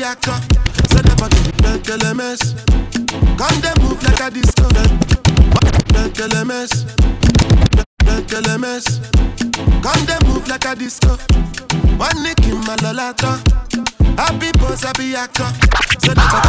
Actor. 0.09 0.41
So 0.89 1.01
never 1.05 1.29
get 1.29 2.01
LMS. 2.01 2.57
Come 3.37 3.61
they 3.61 3.75
move 3.83 4.03
like 4.03 4.21
a 4.21 4.31
disco. 4.31 4.65
LMS. 6.29 6.73
LMS. 8.43 8.87
Come 9.83 10.07
they 10.07 10.19
move 10.27 10.49
like 10.49 10.65
a 10.65 10.75
disco. 10.75 11.17
One 11.99 12.23
nick 12.23 12.41
in 12.45 12.59
my 12.65 12.77
lolata. 12.77 13.37
Happy 14.17 14.51
boss, 14.59 14.83
happy 14.83 15.15
actor. 15.15 15.51
So 16.01 16.15
never 16.15 16.48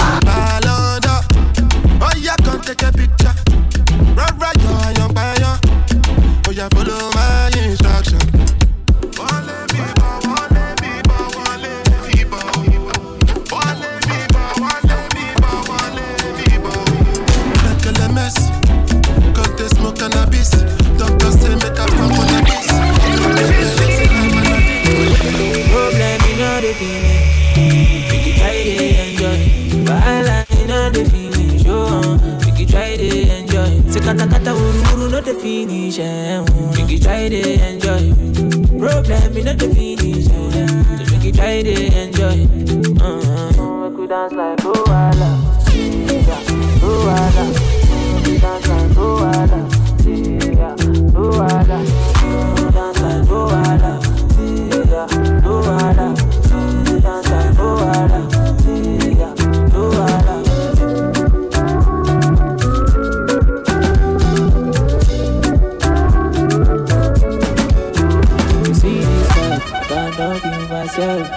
I 69.72 69.84
can't 69.88 70.20
love 70.20 70.46
you 70.46 70.68
myself. 70.68 71.30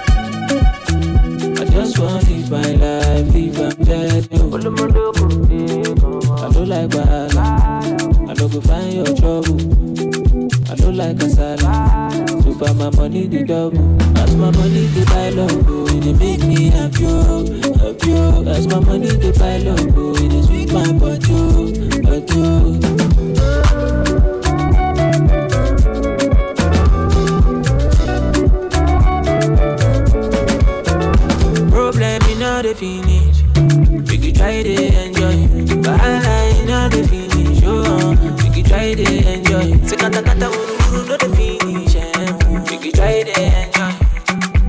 I 1.61 1.65
just 1.65 1.99
want 1.99 2.25
to 2.25 2.33
live 2.33 2.51
my 2.51 2.73
life, 2.73 3.35
live 3.35 3.79
get 3.85 4.33
you. 4.33 4.47
I 6.35 6.51
don't 6.51 6.69
like 6.69 6.91
bad, 6.91 7.37
I 7.37 8.35
don't 8.35 8.53
go 8.53 8.61
find 8.61 8.93
your 8.95 9.07
trouble. 9.17 9.61
I 10.71 10.75
don't 10.75 10.97
like 10.97 11.17
kasala, 11.17 12.43
so 12.43 12.53
far 12.55 12.75
my 12.75 12.91
money 12.97 13.27
the 13.27 13.43
double. 13.45 14.19
As 14.19 14.35
my 14.37 14.51
money 14.51 14.87
they 14.87 15.05
buy 15.05 15.29
love, 15.31 15.65
oh, 15.69 15.87
it 15.89 16.17
make 16.19 16.43
me 16.45 16.71
happy, 16.71 17.05
oh, 17.07 17.45
happy. 17.79 18.13
oh. 18.15 18.45
As 18.49 18.67
my 18.67 18.81
money 18.81 19.09
they 19.09 19.33
buy 19.33 19.59
love, 19.59 19.99
oh, 19.99 20.15
it 20.17 20.45
sweet 20.45 20.73
my 20.73 20.93
body, 20.93 21.27
oh, 21.31 21.73
body. 22.03 22.27
Oh. 22.37 23.62
Finish. 32.75 33.43
We 34.09 34.17
could 34.19 34.35
try 34.37 34.63
to 34.63 34.73
enjoy. 35.05 35.37
Bahala 35.83 36.37
in 36.61 36.71
all 36.71 36.89
the 36.89 37.03
finish. 37.09 37.63
Oh, 37.65 38.17
we 38.43 38.49
could 38.55 38.67
try 38.67 38.95
to 38.95 39.03
enjoy. 39.03 39.79
Say 39.87 39.97
kata 39.97 40.23
kata 40.23 40.47
uru 40.51 40.75
uru 40.93 41.01
no 41.09 41.17
the 41.17 41.29
finish. 41.37 41.95
eh. 41.97 42.33
We 42.71 42.77
could 42.79 42.95
try 42.95 43.23
to 43.23 43.33
enjoy. 43.33 43.93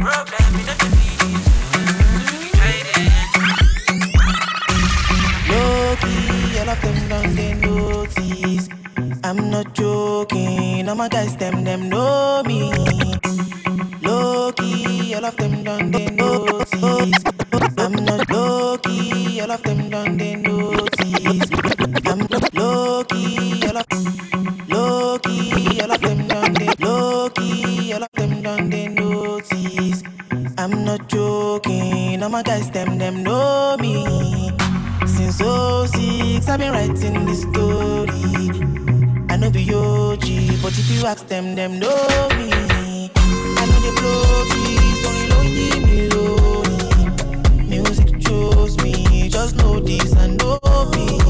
Problem 0.01 0.53
in 0.59 0.65
the 0.69 0.75
finish. 0.81 1.43
Could 2.29 2.53
try 2.57 2.75
to 2.85 2.91
Low 5.49 5.95
key, 6.01 6.59
all 6.59 6.69
of 6.69 6.79
them 6.81 6.97
done 7.09 7.35
they 7.35 7.53
notice. 7.53 8.67
I'm 9.23 9.49
not 9.49 9.73
joking, 9.73 10.89
all 10.89 10.95
my 10.95 11.07
guys 11.07 11.35
them 11.37 11.63
them 11.63 11.89
know 11.89 12.43
me. 12.45 12.71
Low 14.01 14.51
key, 14.51 15.13
all 15.15 15.25
of 15.25 15.35
them 15.37 15.62
my 32.33 32.41
guys 32.41 32.71
them 32.71 32.97
them 32.97 33.21
know 33.21 33.77
me. 33.79 34.49
Since 35.05 35.37
06, 35.37 36.49
I've 36.49 36.59
been 36.59 36.71
writing 36.71 37.25
this 37.27 37.41
story. 37.43 38.49
I 39.29 39.37
know 39.37 39.51
be 39.51 39.61
OG, 39.71 40.25
but 40.63 40.73
if 40.73 40.89
you 40.89 41.05
ask 41.05 41.27
them, 41.27 41.53
them 41.53 41.77
know 41.77 42.29
me. 42.39 42.49
I 43.59 43.65
know 43.69 43.79
they 43.85 43.93
blow 43.99 44.45
trees, 44.49 45.05
only 45.09 45.25
lonely 45.29 45.79
me 45.85 46.09
lonely. 46.09 47.69
Music 47.69 48.19
chose 48.19 48.77
me, 48.83 49.29
just 49.29 49.55
know 49.57 49.79
this 49.79 50.11
and 50.13 50.39
know 50.39 50.57
peace. 50.91 51.22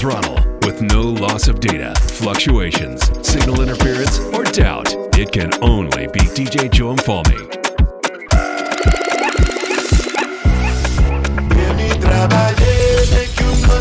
throttle 0.01 0.33
with 0.65 0.81
no 0.81 1.03
loss 1.03 1.47
of 1.47 1.59
data, 1.59 1.93
fluctuations, 2.13 3.03
signal 3.21 3.61
interference, 3.61 4.17
or 4.33 4.43
doubt. 4.43 4.87
It 5.15 5.31
can 5.31 5.51
only 5.63 6.07
be 6.07 6.21
DJ 6.21 6.71
Joe 6.71 6.95
Mfalme. 6.95 7.37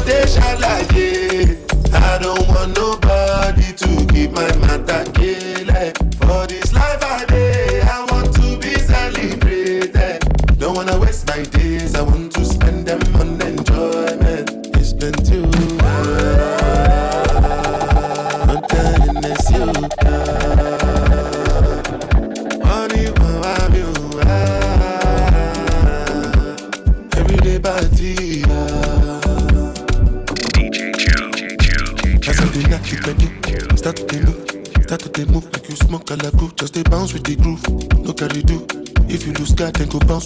deixa 0.04 0.54
lá 0.58 0.80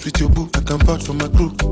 with 0.05 0.21
your 0.21 0.29
boo. 0.29 0.49
I 0.55 0.61
can 0.61 0.79
vouch 0.79 1.05
for 1.05 1.15
my 1.15 1.29
crew. 1.29 1.64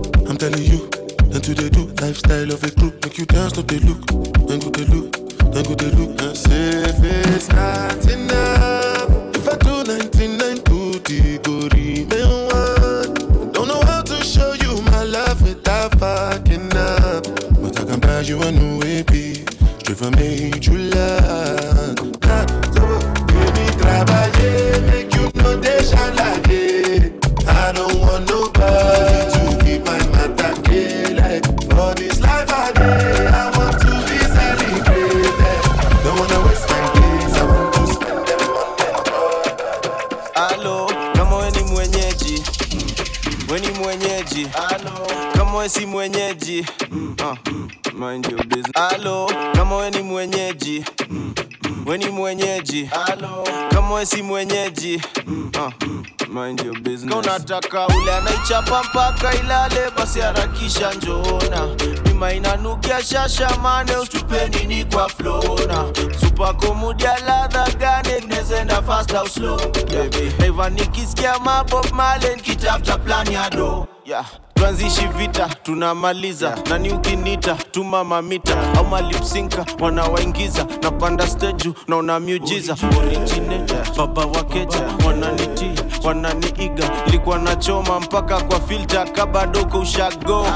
hapa 58.73 58.85
mpaka 58.91 59.35
ilale, 59.35 59.81
basi 59.97 60.21
harakisha 60.21 60.93
njoona, 60.95 61.67
bima 62.05 62.33
inanukia 62.33 63.03
shasha 63.05 63.51
mane, 63.63 63.97
ustupe 63.97 64.49
nini 64.49 64.85
kwa 64.85 65.09
flona, 65.09 65.85
supako 66.21 66.75
mudia 66.75 67.19
ladha 67.27 67.69
gane, 67.79 68.21
nezenda 68.29 68.83
fast 68.83 69.15
au 69.15 69.29
slow 69.29 69.57
baby, 69.75 70.33
eva 70.47 70.71
nikisikia 70.71 71.39
mabob 71.39 71.93
male, 71.93 72.37
nikitafuta 72.37 72.99
plani 72.99 73.35
ya 73.35 73.51
do 73.51 73.87
yeah. 74.05 74.25
Tuanzishi 74.55 75.07
vita 75.07 75.49
tunamaliza 75.63 76.47
yeah. 76.47 76.59
Nani 76.69 76.91
ukinita 76.93 77.55
tuma 77.71 78.05
mamita. 78.05 78.57
Au 78.77 78.85
malipsinka 78.87 79.67
wanawaingiza 79.81 80.67
na 80.83 80.91
panda 80.91 81.27
steju 81.29 81.75
naona 81.89 82.21
miujiza 82.21 82.77
original 82.99 83.71
yeah. 83.71 83.97
Baba 83.97 84.27
wakeja 84.27 84.81
wananitia 85.07 85.73
wanani 86.05 86.52
nilikuwa 87.23 87.39
nachoma 87.39 88.01
mpaka 88.01 88.41
kwa 88.41 88.61
filta 88.61 89.05
kabadoko 89.05 89.79
ushago. 89.79 90.47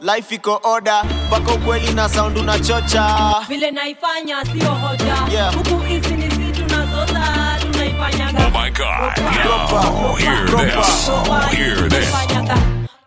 Life 0.00 0.34
iko 0.34 0.60
oda 0.62 1.04
mpaka 1.26 1.52
ukweli 1.52 1.92
na 1.92 2.08
sound 2.08 2.38
unachocha. 2.38 3.34
Vile 3.48 3.70
naifanya 3.70 4.44
sio 4.44 4.70
hoja. 4.74 5.16
Yeah. 5.32 5.54
huku 5.54 5.78
hizi 5.82 6.10
ni 6.14 6.30
si 6.30 6.62
tunazota 6.62 7.58
tunaifanyaga. 7.62 8.46
Oh 8.46 8.50
my 8.62 8.70
god. 8.70 9.14
Proper. 9.42 9.82
now 9.82 10.14
hear 10.16 10.46
proper. 10.46 10.82
this 10.82 11.56
hear 11.56 11.88
this. 11.88 12.10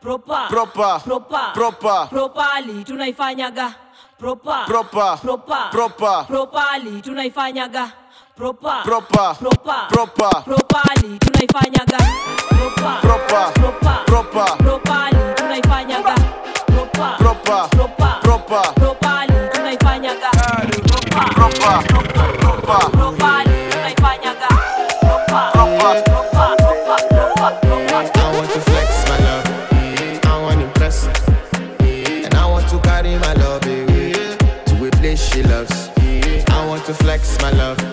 Proper. 0.02 0.48
Proper. 0.50 1.00
Proper. 1.04 1.52
Proper. 1.54 2.08
Properly 2.10 2.84
tunaifanyaga. 2.84 3.74
Proper. 4.20 4.66
Proper. 4.68 5.18
Proper. 5.22 5.70
Proper. 5.72 6.26
Properly 6.28 7.02
tunaifanyaga. 7.02 7.92
Proper. 8.36 8.82
Proper. 8.84 9.34
Proper. 9.40 9.88
Proper. 9.90 10.44
Properly 10.44 11.20
tunaifanyaga. 11.20 11.98
Proper. 12.50 12.75
propa, 13.02 13.52
propa, 13.54 13.94
propa, 14.06 14.46
propali, 14.58 15.18
tunaifanya 15.36 16.00
ga. 16.02 16.16
Propa, 16.68 17.08
propa, 17.18 17.68
propa, 17.76 18.10
propa, 18.24 18.62
propali, 18.76 19.34
tunaifanya 19.54 20.14
ga. 20.22 20.32
Propa, 20.86 21.24
propa, 21.36 21.74
propa, 22.40 22.78
propali, 22.92 23.58
tunaifanya 23.72 24.32
ga. 24.42 24.50
Propa, 25.02 25.42
propa, 25.54 25.90
propa, 26.06 26.46
propa, 26.62 27.48
propa. 27.62 27.98
I 28.16 28.38
want 28.38 28.50
to 28.52 28.60
flex 28.62 28.90
my 29.10 29.18
love, 29.26 29.48
eh, 29.74 30.20
I 30.24 30.42
want 30.42 30.60
to 30.60 30.66
impress, 30.66 31.08
and 32.26 32.34
I 32.36 32.46
want 32.46 32.68
to 32.70 32.80
carry 32.80 33.18
my 33.18 33.34
love 33.34 33.66
away 33.66 34.12
to 34.66 34.86
a 34.88 34.92
place 35.00 35.22
she 35.30 35.44
loves. 35.44 35.90
Eh. 35.98 36.44
I 36.50 36.66
want 36.68 36.86
to 36.86 36.94
flex 36.94 37.42
my 37.42 37.52
love. 37.52 37.85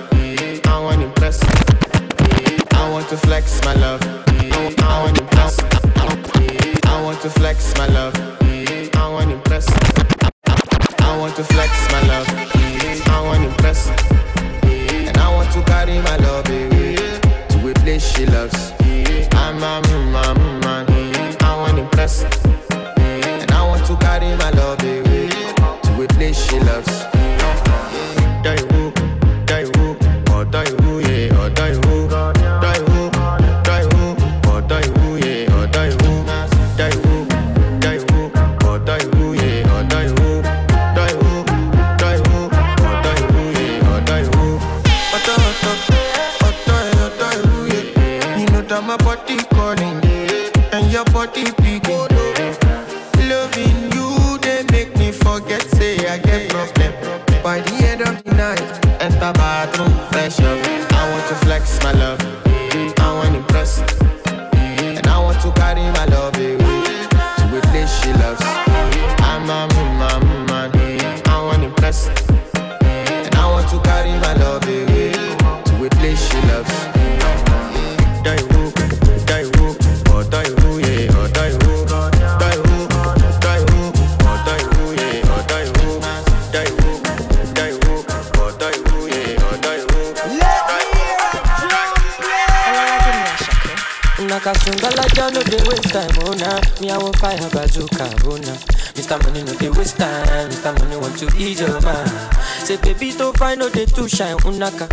Unaka. 104.45 104.89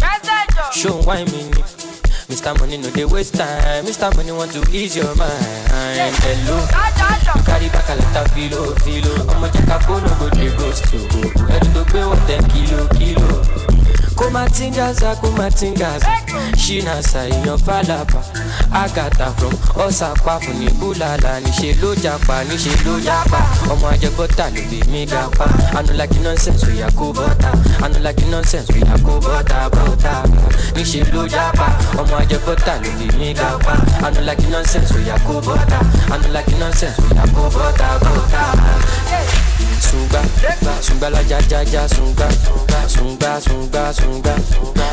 Show 0.73 1.01
why 1.05 1.23
me. 1.25 1.49
Mr. 2.29 2.53
Money 2.59 2.77
no 2.77 2.89
dey 2.91 3.05
waste 3.05 3.33
time, 3.35 3.85
Mr. 3.85 4.15
Money 4.15 4.31
want 4.31 4.51
to 4.53 4.61
ease 4.71 4.95
your 4.95 5.15
mind. 5.15 5.45
Hello, 6.21 6.57
you 6.61 7.43
carry 7.43 7.69
back 7.69 7.89
a 7.89 7.95
lot 7.95 8.17
of 8.25 8.31
filo, 8.33 8.75
filo. 8.85 9.13
Ọmọ 9.33 9.47
jẹ́ka 9.53 9.79
kó 9.87 9.99
no 10.01 10.09
go 10.19 10.29
dey 10.29 10.49
ghost 10.57 10.93
you. 10.93 10.99
Ẹni 11.49 11.73
tó 11.73 11.83
gbé 11.89 11.99
wọ́n 12.05 12.27
ten 12.27 12.43
kilo, 12.51 12.87
kilo. 12.97 13.45
kumatingaza 14.15 15.15
kumatingaza 15.15 16.07
shinasa 16.57 17.27
èèyàn 17.29 17.57
fàlàbà 17.65 18.21
àgàtà 18.71 19.27
from 19.37 19.53
ọ̀sàpàfù 19.85 20.51
ní 20.59 20.67
búlàlà 20.79 21.39
níṣẹ́ 21.43 21.81
ló 21.81 21.95
japa 22.03 22.43
níṣẹ́ 22.49 22.85
ló 22.85 22.99
japa. 23.05 23.39
Ọmọ 23.71 23.87
ajẹbọ́tà 23.93 24.45
ló 24.55 24.61
bí 24.69 24.79
mi 24.91 25.05
gapa. 25.05 25.45
Anulaki 25.77 26.19
nonsense 26.19 26.65
oya 26.67 26.87
kó 26.97 27.11
bọ́tà 27.17 27.49
anulaki 27.85 28.25
nonsense 28.31 28.73
oya 28.73 28.95
kó 29.05 29.13
bọ́tà 29.25 29.69
bọ́tà 29.75 30.13
níṣẹ́ 30.75 31.11
ló 31.13 31.27
japa. 31.27 31.67
Ọmọ 32.01 32.15
ajẹbọ́tà 32.21 32.73
ló 32.83 32.89
bí 32.99 33.07
mi 33.19 33.33
gapa. 33.33 33.73
Anulaki 34.05 34.45
nonsense 34.53 34.93
oya 34.97 35.15
kó 35.27 35.33
bọ́tà 35.47 35.79
anulaki 36.13 36.55
nonsense 36.61 37.01
oya 37.11 37.23
kó 37.35 37.43
bọ́tà 37.55 37.87
bọ́tà. 38.03 38.43
Sunga, 39.89 40.21
sunga 40.81 41.09
la 41.09 41.21
ja 41.23 41.39
ja 41.49 41.63
ja 41.63 41.87
sunga, 41.89 42.27
sunga 42.87 43.41
sunga 43.41 43.91
sunga, 43.93 44.35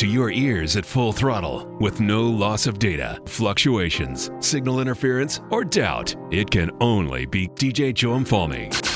To 0.00 0.06
your 0.06 0.30
ears 0.30 0.76
at 0.76 0.86
full 0.86 1.12
throttle 1.12 1.76
with 1.78 2.00
no 2.00 2.22
loss 2.22 2.66
of 2.66 2.78
data, 2.78 3.20
fluctuations, 3.26 4.30
signal 4.40 4.80
interference, 4.80 5.42
or 5.50 5.62
doubt, 5.62 6.16
it 6.30 6.50
can 6.50 6.70
only 6.80 7.26
be 7.26 7.48
DJ 7.48 7.92
Joe 7.92 8.16
Mfalme. 8.16 8.89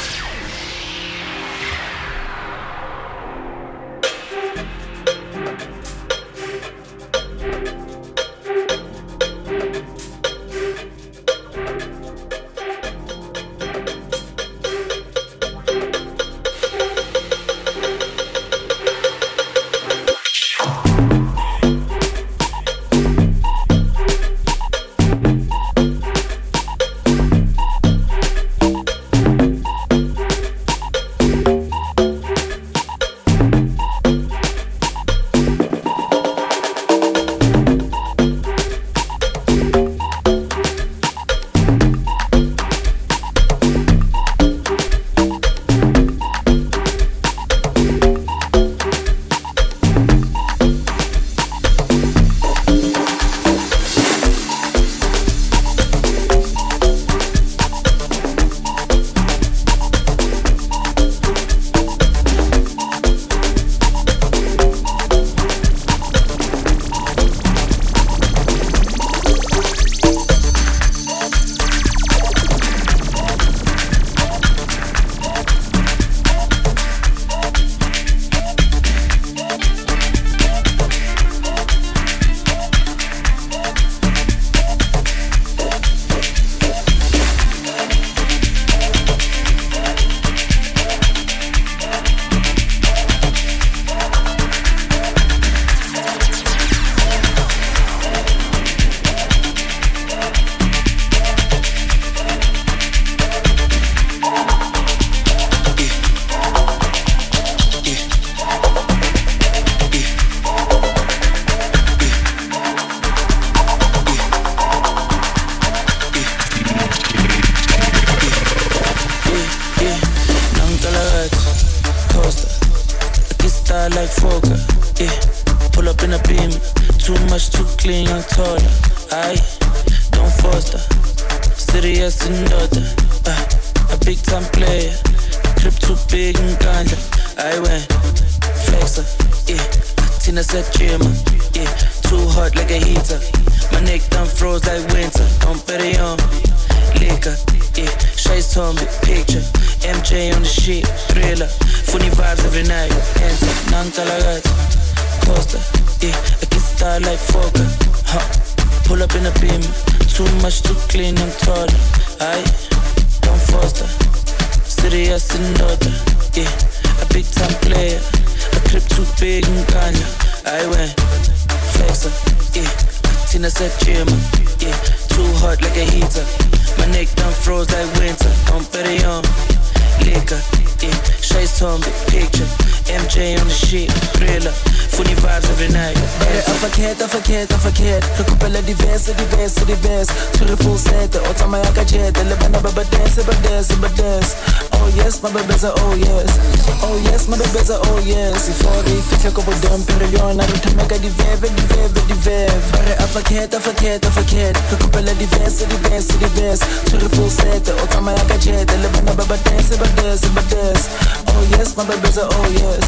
oh 212.37 212.49
yes 212.51 212.85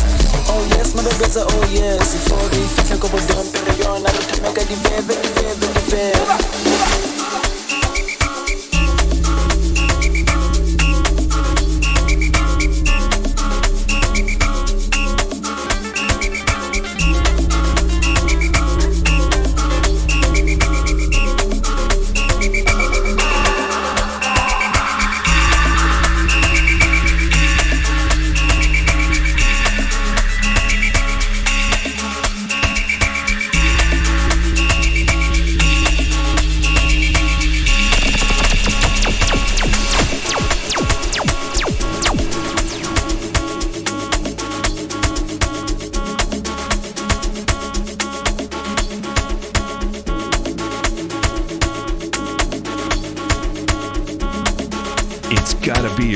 Oh 0.48 0.62
yes, 0.76 0.94
my 0.94 1.02
bebeza, 1.02 1.44
oh 1.44 1.64
yes. 1.70 2.14
Fori, 2.28 2.62
fica 2.76 2.96
como 2.98 3.18
dom, 3.26 3.46
pero 3.52 3.72
yo 3.76 3.98
na 3.98 4.10
luta 4.12 4.36
mega 4.42 4.62
de 4.64 4.76
bebe, 4.76 5.14
de 5.14 5.42
bebe, 5.42 5.66
de 5.66 5.80
bebe 5.90 7.55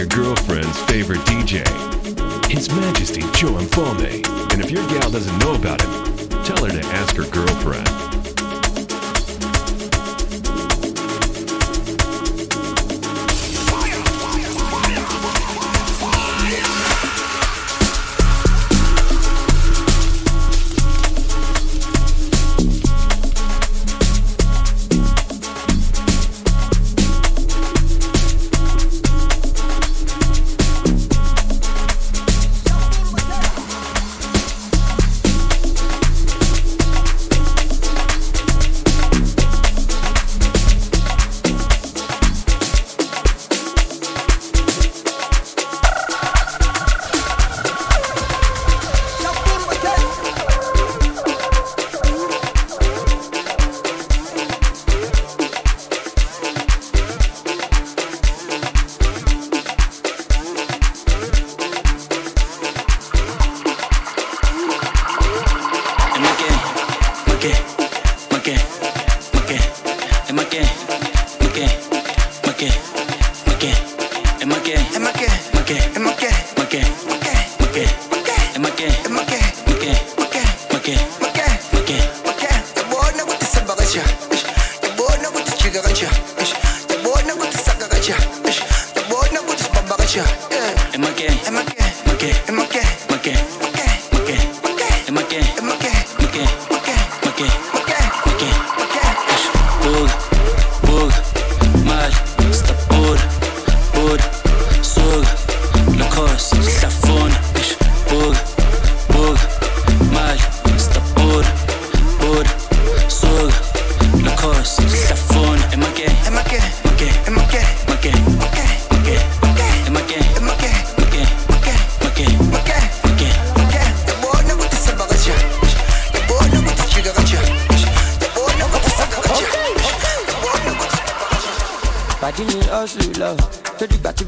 your 0.00 0.08
girlfriend's 0.08 0.80
favorite 0.84 1.18
DJ, 1.26 1.60
His 2.50 2.70
Majesty 2.70 3.20
Joe 3.34 3.52
Mfalme. 3.58 4.26
And 4.50 4.64
if 4.64 4.70
your 4.70 4.86
gal 4.88 5.10
doesn't 5.10 5.38
know 5.40 5.54
about 5.54 5.82
him, 5.82 6.18
tell 6.42 6.64
her 6.64 6.70
to 6.70 6.86
ask 6.86 7.14
her 7.16 7.28
girlfriend. 7.28 8.09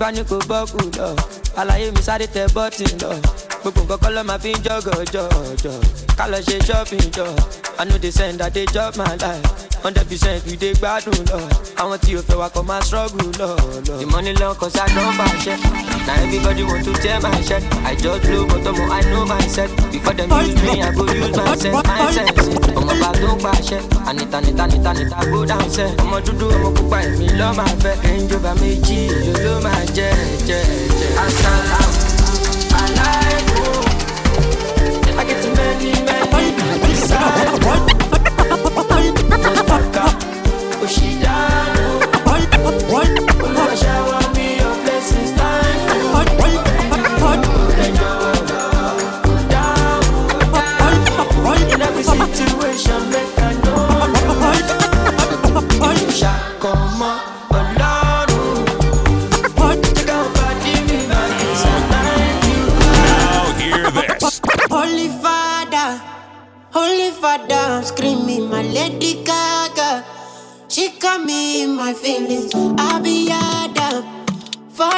bá 0.02 0.10
ní 0.10 0.22
kò 0.30 0.36
bọ́kù 0.50 0.78
lọ 0.98 1.08
àlàyé 1.60 1.86
mi 1.94 2.02
sáré 2.06 2.26
tẹ 2.34 2.42
bọ́tì 2.54 2.84
lọ 3.02 3.10
gbogbo 3.62 3.80
nǹkan 3.82 3.98
kọ́ 4.02 4.10
lọ́ọ́ 4.14 4.26
máa 4.28 4.38
fi 4.42 4.50
ń 4.54 4.58
jọ́gọ̀ọ́jọ́ 4.66 5.26
ká 6.18 6.24
lọ 6.32 6.38
ṣe 6.46 6.56
ṣọ́ọ̀fì 6.68 6.98
jọ́ọ̀. 7.16 7.61
I 7.78 7.84
know 7.84 7.98
they 7.98 8.10
send 8.10 8.38
that 8.40 8.54
they 8.54 8.64
drop 8.66 8.96
my 8.96 9.14
life. 9.16 9.44
Hundred 9.82 10.06
percent 10.08 10.44
we 10.46 10.54
dey 10.56 10.72
gbádùn 10.74 11.18
lọ. 11.30 11.40
Àwọn 11.76 11.98
tí 11.98 12.14
o 12.16 12.22
fẹ́ 12.22 12.38
wa 12.38 12.48
kọ́ 12.48 12.62
máa 12.68 12.80
struggle 12.82 13.26
lọ. 13.40 13.56
The 14.00 14.06
money 14.06 14.32
long 14.34 14.54
cause 14.54 14.76
I 14.78 14.86
don't 14.94 15.16
buy 15.18 15.26
shit. 15.42 15.58
Now 16.06 16.14
everybody 16.22 16.62
want 16.62 16.84
to 16.84 16.92
tear 17.02 17.18
my 17.20 17.40
shirt. 17.42 17.62
I 17.84 17.94
just 17.96 18.22
blow 18.22 18.46
but 18.46 18.62
ọmọ 18.70 18.84
I 18.92 19.00
know 19.10 19.24
myself. 19.26 19.70
Before 19.92 20.14
them 20.14 20.30
use 20.30 20.62
me, 20.62 20.82
I 20.82 20.92
go 20.94 21.04
use 21.06 21.36
myself. 21.36 21.86
My 21.86 22.12
sense. 22.12 22.48
Ọmọ 22.78 22.92
bá 23.02 23.10
tó 23.20 23.30
pàṣẹ. 23.44 23.78
Anita, 24.08 24.36
Anita, 24.38 24.62
Anita, 24.64 24.90
Anita, 24.90 25.16
go 25.32 25.44
down 25.44 25.66
sẹ́. 25.76 25.88
Ọmọ 26.02 26.16
dúdú 26.26 26.46
ọmọ 26.54 26.68
pupa 26.76 26.98
èmi 27.06 27.26
lọ́ 27.40 27.50
máa 27.58 27.74
fẹ́. 27.82 27.94
Ẹ̀ńjọba 28.10 28.52
méjì 28.60 28.98
ló 29.26 29.32
ló 29.44 29.54
máa 29.64 29.82
jẹ́ 29.96 30.10
jẹ́ 30.48 30.62
jẹ́. 31.00 31.10
Asalaam 31.24 31.90
alaikum. 32.80 33.84
I 35.18 35.24
get 35.24 35.44
many, 35.56 35.90
many 36.06 36.91
Mustaka, 39.62 40.04
Oshidano. 40.82 41.42
Olúwa 41.42 41.61
got 71.12 71.26
me 71.26 71.62
in 71.62 71.76
my 71.76 71.92
feelings. 71.92 72.50
I'll 72.54 73.02
be 73.02 73.28
Adam. 73.30 74.04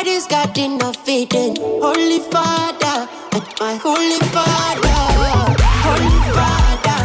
This 0.04 0.26
garden 0.26 0.82
of 0.82 0.96
Eden. 1.08 1.56
Holy 1.56 2.20
Father, 2.32 2.96
my 3.58 3.74
Holy 3.86 4.20
Father, 4.34 4.98
Holy 5.86 6.18
Father, 6.36 7.00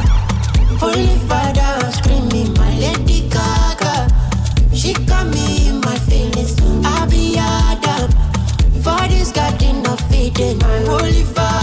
Holy 0.84 1.18
Father, 1.30 1.92
screaming 1.92 2.54
my 2.54 2.72
Lady 2.84 3.20
Gaga. 3.30 3.96
She 4.76 4.94
got 5.06 5.28
me 5.28 5.70
in 5.70 5.80
my 5.80 5.98
feelings. 6.10 6.56
I'll 6.86 7.10
be 7.10 7.38
Adam. 7.38 8.12
This 9.10 9.32
garden 9.32 9.86
of 9.88 10.02
Eden, 10.14 10.58
my 10.60 10.80
Holy 10.92 11.24
Father, 11.24 11.59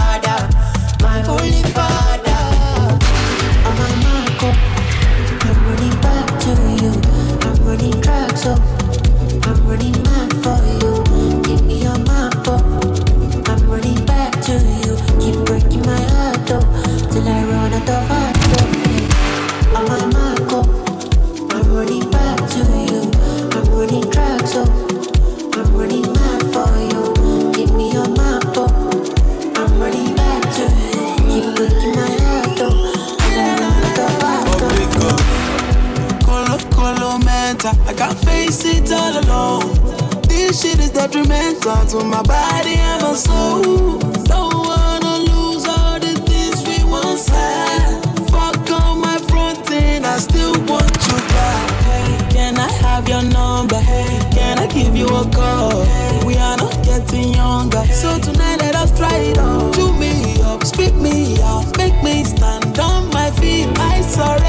mental. 37.67 37.89
I 37.89 37.93
can't 37.93 38.17
face 38.19 38.65
it 38.65 38.91
all 38.91 39.19
alone. 39.23 40.21
This 40.27 40.61
shit 40.61 40.79
is 40.79 40.91
detrimental 40.91 41.85
to 41.85 42.03
my 42.03 42.21
body 42.23 42.75
and 42.75 43.01
my 43.01 43.13
soul. 43.13 43.99
Don't 44.23 44.53
wanna 44.53 45.17
lose 45.31 45.65
all 45.67 45.99
the 45.99 46.13
things 46.25 46.65
we 46.67 46.83
once 46.89 47.27
had. 47.27 48.03
Fuck 48.29 48.69
on 48.71 49.01
my 49.01 49.17
front 49.29 49.69
end, 49.71 50.05
I 50.05 50.17
still 50.19 50.53
want 50.65 50.91
you 51.07 51.17
back. 51.33 51.69
Hey, 51.87 52.27
can 52.29 52.57
I 52.57 52.71
have 52.83 53.07
your 53.07 53.23
number? 53.23 53.79
Hey, 53.79 54.19
can 54.31 54.59
I 54.59 54.67
give 54.67 54.95
you 54.95 55.07
a 55.07 55.25
call? 55.29 55.85
We 56.25 56.35
are 56.37 56.57
not 56.57 56.83
getting 56.83 57.33
younger, 57.33 57.85
so 57.87 58.19
tonight 58.19 58.59
let 58.59 58.75
us 58.75 58.95
try 58.97 59.17
it 59.17 59.37
on. 59.37 59.73
Chew 59.73 59.93
me 59.93 60.41
up, 60.41 60.63
spit 60.63 60.95
me 60.95 61.41
out, 61.41 61.77
make 61.77 61.97
me 62.03 62.23
stand 62.23 62.79
on 62.79 63.09
my 63.11 63.31
feet. 63.31 63.67
I 63.79 64.01
surrender 64.01 64.46